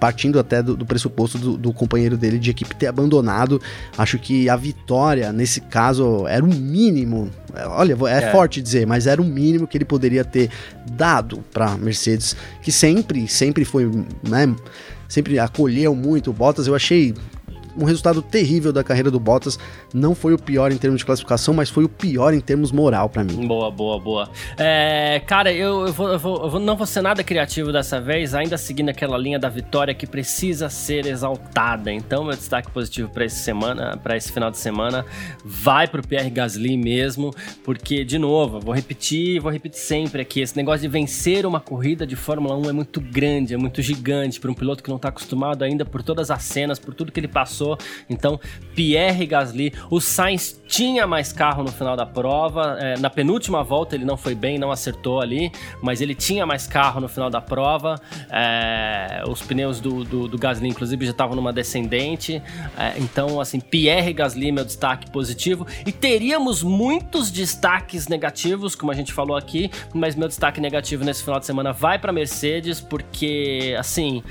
partindo 0.00 0.40
até 0.40 0.60
do, 0.60 0.76
do 0.76 0.84
pressuposto 0.84 1.38
do, 1.38 1.56
do, 1.56 1.72
companheiro 1.72 2.16
dele 2.16 2.40
de 2.40 2.50
equipe 2.50 2.74
ter 2.74 2.88
abandonado. 2.88 3.62
Acho 3.96 4.18
que 4.18 4.48
a 4.48 4.56
vitória, 4.56 5.32
nesse 5.32 5.60
caso, 5.60 6.26
era 6.26 6.44
o 6.44 6.52
mínimo. 6.52 7.30
Olha, 7.68 7.96
é, 8.08 8.24
é. 8.24 8.32
forte 8.32 8.60
dizer, 8.60 8.84
mas 8.84 9.06
era 9.06 9.22
o 9.22 9.24
mínimo 9.24 9.68
que 9.68 9.78
ele 9.78 9.84
poderia 9.84 10.24
ter 10.24 10.50
dado 10.90 11.44
para 11.52 11.76
Mercedes, 11.76 12.34
que 12.60 12.72
sempre, 12.72 13.28
sempre 13.28 13.64
foi, 13.64 13.88
né? 14.28 14.52
Sempre 15.08 15.38
acolheu 15.38 15.94
muito 15.94 16.30
o 16.30 16.32
Bottas. 16.32 16.66
Eu 16.66 16.74
achei 16.74 17.14
um 17.78 17.84
resultado 17.84 18.20
terrível 18.20 18.72
da 18.72 18.82
carreira 18.82 19.10
do 19.10 19.20
Bottas. 19.20 19.58
Não 19.94 20.14
foi 20.14 20.34
o 20.34 20.38
pior 20.38 20.72
em 20.72 20.76
termos 20.76 21.00
de 21.00 21.06
classificação, 21.06 21.54
mas 21.54 21.70
foi 21.70 21.84
o 21.84 21.88
pior 21.88 22.34
em 22.34 22.40
termos 22.40 22.72
moral 22.72 23.08
para 23.08 23.22
mim. 23.22 23.46
Boa, 23.46 23.70
boa, 23.70 23.98
boa. 23.98 24.30
É, 24.56 25.22
cara, 25.26 25.52
eu, 25.52 25.86
eu, 25.86 25.92
vou, 25.92 26.08
eu, 26.08 26.18
vou, 26.18 26.60
não 26.60 26.76
vou 26.76 26.86
ser 26.86 27.00
nada 27.02 27.22
criativo 27.22 27.72
dessa 27.72 28.00
vez, 28.00 28.34
ainda 28.34 28.58
seguindo 28.58 28.88
aquela 28.88 29.16
linha 29.16 29.38
da 29.38 29.48
vitória 29.48 29.94
que 29.94 30.06
precisa 30.06 30.68
ser 30.68 31.06
exaltada. 31.06 31.92
Então, 31.92 32.24
meu 32.24 32.34
destaque 32.34 32.70
positivo 32.70 33.08
para 33.08 33.24
essa 33.24 33.36
semana, 33.36 33.96
para 33.96 34.16
esse 34.16 34.32
final 34.32 34.50
de 34.50 34.58
semana, 34.58 35.06
vai 35.44 35.86
pro 35.86 36.06
Pierre 36.06 36.30
Gasly 36.30 36.76
mesmo, 36.76 37.32
porque 37.64 38.04
de 38.04 38.18
novo, 38.18 38.60
vou 38.60 38.74
repetir, 38.74 39.40
vou 39.40 39.52
repetir 39.52 39.80
sempre 39.80 40.22
aqui, 40.22 40.40
esse 40.40 40.56
negócio 40.56 40.80
de 40.80 40.88
vencer 40.88 41.46
uma 41.46 41.60
corrida 41.60 42.06
de 42.06 42.16
Fórmula 42.16 42.56
1 42.56 42.70
é 42.70 42.72
muito 42.72 43.00
grande, 43.00 43.54
é 43.54 43.56
muito 43.56 43.80
gigante 43.82 44.40
para 44.40 44.50
um 44.50 44.54
piloto 44.54 44.82
que 44.82 44.90
não 44.90 44.98
tá 44.98 45.08
acostumado 45.08 45.62
ainda 45.62 45.84
por 45.84 46.02
todas 46.02 46.30
as 46.30 46.42
cenas, 46.42 46.78
por 46.78 46.94
tudo 46.94 47.12
que 47.12 47.20
ele 47.20 47.28
passou 47.28 47.67
passou. 47.68 47.78
Então, 48.08 48.40
Pierre 48.74 49.26
Gasly, 49.26 49.72
o 49.90 50.00
Sainz 50.00 50.62
tinha 50.66 51.06
mais 51.06 51.32
carro 51.32 51.62
no 51.62 51.72
final 51.72 51.96
da 51.96 52.06
prova. 52.06 52.76
É, 52.78 52.98
na 52.98 53.10
penúltima 53.10 53.62
volta 53.62 53.96
ele 53.96 54.04
não 54.04 54.16
foi 54.16 54.34
bem, 54.34 54.58
não 54.58 54.70
acertou 54.70 55.20
ali, 55.20 55.50
mas 55.82 56.00
ele 56.00 56.14
tinha 56.14 56.46
mais 56.46 56.66
carro 56.66 57.00
no 57.00 57.08
final 57.08 57.28
da 57.28 57.40
prova. 57.40 57.96
É, 58.30 59.22
os 59.28 59.42
pneus 59.42 59.80
do, 59.80 60.04
do, 60.04 60.28
do, 60.28 60.38
Gasly, 60.38 60.68
inclusive, 60.68 61.04
já 61.04 61.10
estavam 61.10 61.34
numa 61.34 61.52
descendente. 61.52 62.40
É, 62.76 62.94
então, 62.98 63.40
assim, 63.40 63.58
Pierre 63.58 64.12
Gasly, 64.12 64.52
meu 64.52 64.64
destaque 64.64 65.10
positivo. 65.10 65.66
E 65.84 65.90
teríamos 65.90 66.62
muitos 66.62 67.30
destaques 67.30 68.06
negativos, 68.06 68.74
como 68.74 68.92
a 68.92 68.94
gente 68.94 69.12
falou 69.12 69.36
aqui, 69.36 69.70
mas 69.92 70.14
meu 70.14 70.28
destaque 70.28 70.60
negativo 70.60 71.04
nesse 71.04 71.24
final 71.24 71.40
de 71.40 71.46
semana 71.46 71.72
vai 71.72 71.98
para 71.98 72.12
Mercedes, 72.12 72.80
porque, 72.80 73.74
assim 73.78 74.22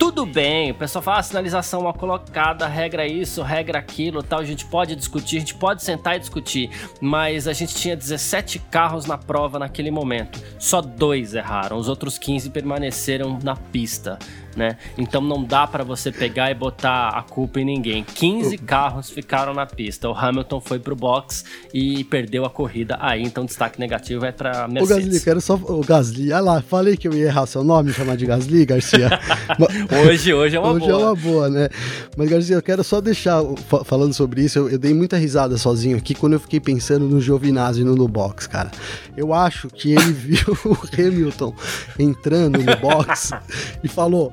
tudo 0.00 0.24
bem, 0.24 0.70
o 0.70 0.74
pessoal 0.74 1.02
fala, 1.02 1.18
ah, 1.18 1.22
sinalização 1.22 1.82
mal 1.82 1.92
colocada, 1.92 2.66
regra 2.66 3.06
isso, 3.06 3.42
regra 3.42 3.78
aquilo, 3.78 4.22
tal, 4.22 4.38
a 4.38 4.44
gente 4.44 4.64
pode 4.64 4.96
discutir, 4.96 5.36
a 5.36 5.40
gente 5.40 5.54
pode 5.54 5.82
sentar 5.82 6.16
e 6.16 6.18
discutir, 6.18 6.70
mas 7.02 7.46
a 7.46 7.52
gente 7.52 7.74
tinha 7.74 7.94
17 7.94 8.60
carros 8.70 9.04
na 9.04 9.18
prova 9.18 9.58
naquele 9.58 9.90
momento, 9.90 10.42
só 10.58 10.80
dois 10.80 11.34
erraram, 11.34 11.76
os 11.76 11.86
outros 11.86 12.16
15 12.16 12.48
permaneceram 12.48 13.38
na 13.42 13.54
pista 13.54 14.18
né? 14.56 14.76
Então 14.98 15.20
não 15.20 15.42
dá 15.42 15.66
para 15.66 15.84
você 15.84 16.10
pegar 16.10 16.50
e 16.50 16.54
botar 16.54 17.08
a 17.08 17.22
culpa 17.22 17.60
em 17.60 17.64
ninguém. 17.64 18.04
15 18.04 18.58
carros 18.58 19.10
ficaram 19.10 19.54
na 19.54 19.66
pista. 19.66 20.08
O 20.08 20.12
Hamilton 20.12 20.60
foi 20.60 20.78
pro 20.78 20.96
box 20.96 21.44
e 21.72 22.04
perdeu 22.04 22.44
a 22.44 22.50
corrida 22.50 22.98
aí, 23.00 23.22
então 23.22 23.44
destaque 23.44 23.78
negativo 23.78 24.24
é 24.24 24.32
para 24.32 24.66
Mercedes. 24.68 25.04
O 25.04 25.08
Gasly, 25.08 25.20
quero 25.20 25.40
só 25.40 25.54
o 25.54 25.80
Gasly. 25.80 26.32
Ah 26.32 26.40
lá, 26.40 26.62
falei 26.62 26.96
que 26.96 27.08
eu 27.08 27.12
ia 27.12 27.26
errar 27.26 27.46
seu 27.46 27.64
nome, 27.64 27.92
chamar 27.92 28.16
de 28.16 28.26
Gasly, 28.26 28.66
Garcia. 28.66 29.10
hoje, 30.06 30.32
hoje 30.34 30.56
é 30.56 30.60
uma 30.60 30.72
hoje 30.72 30.86
boa. 30.86 30.96
Hoje 30.96 31.02
é 31.02 31.06
uma 31.06 31.16
boa, 31.16 31.48
né? 31.48 31.68
Mas 32.16 32.28
Garcia, 32.28 32.56
eu 32.56 32.62
quero 32.62 32.82
só 32.84 33.00
deixar 33.00 33.40
falando 33.84 34.12
sobre 34.12 34.42
isso, 34.42 34.58
eu, 34.58 34.68
eu, 34.68 34.78
dei 34.78 34.94
muita 34.94 35.16
risada 35.16 35.56
sozinho 35.56 35.96
aqui 35.96 36.14
quando 36.14 36.34
eu 36.34 36.40
fiquei 36.40 36.60
pensando 36.60 37.06
no 37.06 37.20
Giovinazzi 37.20 37.84
no, 37.84 37.94
no 37.94 38.08
box, 38.08 38.46
cara. 38.46 38.70
Eu 39.16 39.32
acho 39.32 39.68
que 39.68 39.92
ele 39.92 40.12
viu 40.12 40.58
o 40.64 40.76
Hamilton 40.92 41.54
entrando 41.98 42.58
no 42.58 42.76
box 42.76 43.30
e 43.82 43.88
falou: 43.88 44.32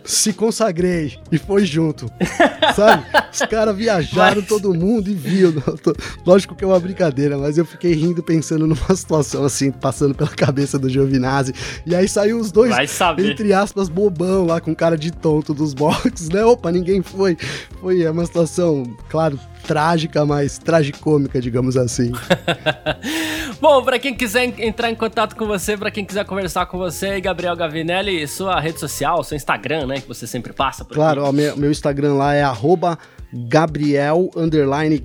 se 0.03 0.33
consagrei 0.33 1.17
e 1.31 1.37
foi 1.37 1.65
junto. 1.65 2.11
Sabe? 2.75 3.05
Os 3.31 3.39
caras 3.41 3.75
viajaram 3.75 4.41
mas... 4.41 4.47
todo 4.47 4.73
mundo 4.73 5.09
e 5.09 5.13
viu. 5.13 5.53
Lógico 6.25 6.55
que 6.55 6.63
é 6.63 6.67
uma 6.67 6.79
brincadeira, 6.79 7.37
mas 7.37 7.57
eu 7.57 7.65
fiquei 7.65 7.93
rindo 7.93 8.21
pensando 8.23 8.67
numa 8.67 8.95
situação 8.95 9.43
assim, 9.43 9.71
passando 9.71 10.13
pela 10.15 10.29
cabeça 10.29 10.77
do 10.77 10.89
Giovinazzi. 10.89 11.53
E 11.85 11.95
aí 11.95 12.07
saiu 12.07 12.39
os 12.39 12.51
dois, 12.51 12.73
entre 13.19 13.53
aspas, 13.53 13.89
bobão 13.89 14.45
lá 14.45 14.59
com 14.59 14.75
cara 14.75 14.97
de 14.97 15.11
tonto 15.11 15.53
dos 15.53 15.73
boxes, 15.73 16.29
né? 16.29 16.43
Opa, 16.43 16.71
ninguém 16.71 17.01
foi. 17.01 17.37
Foi 17.79 18.01
é 18.01 18.11
uma 18.11 18.25
situação, 18.25 18.83
claro, 19.09 19.39
trágica, 19.61 20.25
mas 20.25 20.57
tragicômica, 20.57 21.39
digamos 21.39 21.77
assim. 21.77 22.11
Bom, 23.59 23.83
para 23.83 23.99
quem 23.99 24.13
quiser 24.13 24.59
entrar 24.59 24.89
em 24.89 24.95
contato 24.95 25.35
com 25.35 25.45
você, 25.45 25.77
para 25.77 25.91
quem 25.91 26.03
quiser 26.03 26.25
conversar 26.25 26.65
com 26.65 26.77
você, 26.77 27.21
Gabriel 27.21 27.55
Gavinelli, 27.55 28.27
sua 28.27 28.59
rede 28.59 28.79
social, 28.79 29.23
seu 29.23 29.35
Instagram, 29.35 29.85
né, 29.91 30.01
que 30.01 30.07
você 30.07 30.25
sempre 30.25 30.53
passa 30.53 30.83
por 30.83 30.95
Claro, 30.95 31.23
ó, 31.23 31.31
meu, 31.31 31.55
meu 31.57 31.69
Instagram 31.69 32.13
lá 32.15 32.33
é 32.33 32.41
arroba 32.41 32.97
Gabriel 33.33 34.29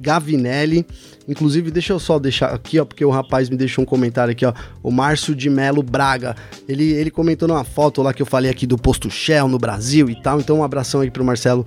Gavinelli. 0.00 0.86
Inclusive, 1.28 1.70
deixa 1.70 1.92
eu 1.92 1.98
só 1.98 2.18
deixar 2.18 2.52
aqui, 2.52 2.78
ó, 2.78 2.84
porque 2.84 3.04
o 3.04 3.10
rapaz 3.10 3.48
me 3.48 3.56
deixou 3.56 3.82
um 3.82 3.86
comentário 3.86 4.32
aqui, 4.32 4.46
ó. 4.46 4.52
O 4.82 4.90
Márcio 4.90 5.34
de 5.34 5.50
Melo 5.50 5.82
Braga. 5.82 6.36
Ele, 6.68 6.92
ele 6.92 7.10
comentou 7.10 7.48
numa 7.48 7.64
foto 7.64 8.02
lá 8.02 8.12
que 8.12 8.22
eu 8.22 8.26
falei 8.26 8.50
aqui 8.50 8.66
do 8.66 8.78
posto 8.78 9.10
Shell 9.10 9.48
no 9.48 9.58
Brasil 9.58 10.08
e 10.08 10.20
tal. 10.20 10.40
Então, 10.40 10.58
um 10.58 10.64
abração 10.64 11.00
aí 11.00 11.10
pro 11.10 11.24
Marcelo 11.24 11.64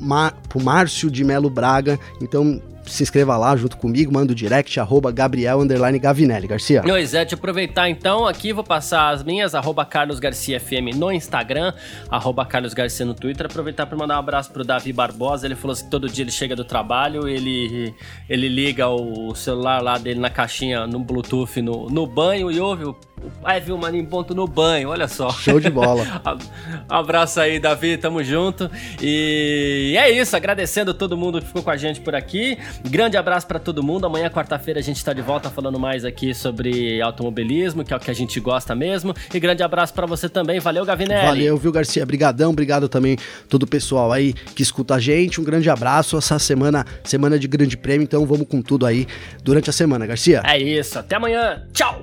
Mar, 0.00 0.34
pro 0.48 0.62
Márcio 0.62 1.10
de 1.10 1.22
Melo 1.22 1.50
Braga. 1.50 1.98
Então, 2.20 2.62
se 2.90 3.02
inscreva 3.02 3.36
lá 3.36 3.56
junto 3.56 3.76
comigo, 3.76 4.12
manda 4.12 4.32
o 4.32 4.34
direct, 4.34 4.78
arroba 4.80 5.10
Gabriel 5.10 5.60
Gavinelli. 6.00 6.46
Garcia. 6.46 6.82
Pois 6.82 7.14
é, 7.14 7.24
te 7.24 7.34
aproveitar 7.34 7.88
então 7.88 8.26
aqui, 8.26 8.52
vou 8.52 8.64
passar 8.64 9.10
as 9.10 9.22
minhas, 9.22 9.54
arroba 9.54 9.84
Carlos 9.84 10.18
Garcia 10.18 10.58
FM 10.58 10.96
no 10.96 11.12
Instagram, 11.12 11.72
arroba 12.10 12.44
Carlos 12.46 12.74
Garcia 12.74 13.04
no 13.04 13.14
Twitter. 13.14 13.46
Aproveitar 13.46 13.86
para 13.86 13.96
mandar 13.96 14.16
um 14.16 14.18
abraço 14.20 14.50
pro 14.50 14.64
Davi 14.64 14.92
Barbosa. 14.92 15.46
Ele 15.46 15.54
falou 15.54 15.72
assim 15.72 15.84
que 15.84 15.90
todo 15.90 16.08
dia 16.08 16.24
ele 16.24 16.30
chega 16.30 16.56
do 16.56 16.64
trabalho, 16.64 17.28
ele, 17.28 17.94
ele 18.28 18.48
liga 18.48 18.88
o 18.88 19.34
celular 19.34 19.82
lá 19.82 19.98
dele 19.98 20.20
na 20.20 20.30
caixinha, 20.30 20.86
no 20.86 20.98
Bluetooth, 20.98 21.60
no, 21.60 21.88
no 21.88 22.06
banho 22.06 22.50
e 22.50 22.60
ouve 22.60 22.84
o 22.84 22.96
Vai 23.42 23.60
ver 23.60 23.72
o 23.72 23.78
Maninho 23.78 24.06
Ponto 24.06 24.34
no 24.34 24.46
banho, 24.46 24.88
olha 24.88 25.08
só. 25.08 25.30
Show 25.30 25.60
de 25.60 25.70
bola. 25.70 26.04
Abraço 26.88 27.40
aí, 27.40 27.58
Davi, 27.58 27.96
tamo 27.96 28.22
junto. 28.22 28.70
E 29.00 29.94
é 29.98 30.10
isso, 30.10 30.36
agradecendo 30.36 30.92
todo 30.92 31.16
mundo 31.16 31.40
que 31.40 31.46
ficou 31.46 31.62
com 31.62 31.70
a 31.70 31.76
gente 31.76 32.00
por 32.00 32.14
aqui. 32.14 32.58
Grande 32.88 33.16
abraço 33.16 33.46
para 33.46 33.58
todo 33.58 33.82
mundo. 33.82 34.06
Amanhã, 34.06 34.28
quarta-feira, 34.28 34.80
a 34.80 34.82
gente 34.82 35.04
tá 35.04 35.12
de 35.12 35.22
volta 35.22 35.50
falando 35.50 35.78
mais 35.78 36.04
aqui 36.04 36.34
sobre 36.34 37.00
automobilismo, 37.00 37.84
que 37.84 37.92
é 37.92 37.96
o 37.96 38.00
que 38.00 38.10
a 38.10 38.14
gente 38.14 38.40
gosta 38.40 38.74
mesmo. 38.74 39.14
E 39.32 39.40
grande 39.40 39.62
abraço 39.62 39.94
para 39.94 40.06
você 40.06 40.28
também. 40.28 40.60
Valeu, 40.60 40.84
Gavinelli. 40.84 41.26
Valeu, 41.26 41.56
viu, 41.56 41.72
Garcia? 41.72 42.04
Brigadão, 42.04 42.50
obrigado 42.50 42.88
também 42.88 43.16
todo 43.48 43.62
o 43.64 43.66
pessoal 43.66 44.12
aí 44.12 44.32
que 44.54 44.62
escuta 44.62 44.94
a 44.94 45.00
gente. 45.00 45.40
Um 45.40 45.44
grande 45.44 45.70
abraço. 45.70 46.16
Essa 46.16 46.38
semana, 46.38 46.84
semana 47.04 47.38
de 47.38 47.46
grande 47.46 47.76
prêmio, 47.76 48.04
então 48.04 48.26
vamos 48.26 48.46
com 48.46 48.62
tudo 48.62 48.86
aí 48.86 49.06
durante 49.42 49.70
a 49.70 49.72
semana, 49.72 50.06
Garcia. 50.06 50.42
É 50.44 50.58
isso, 50.58 50.98
até 50.98 51.16
amanhã. 51.16 51.62
Tchau. 51.72 52.02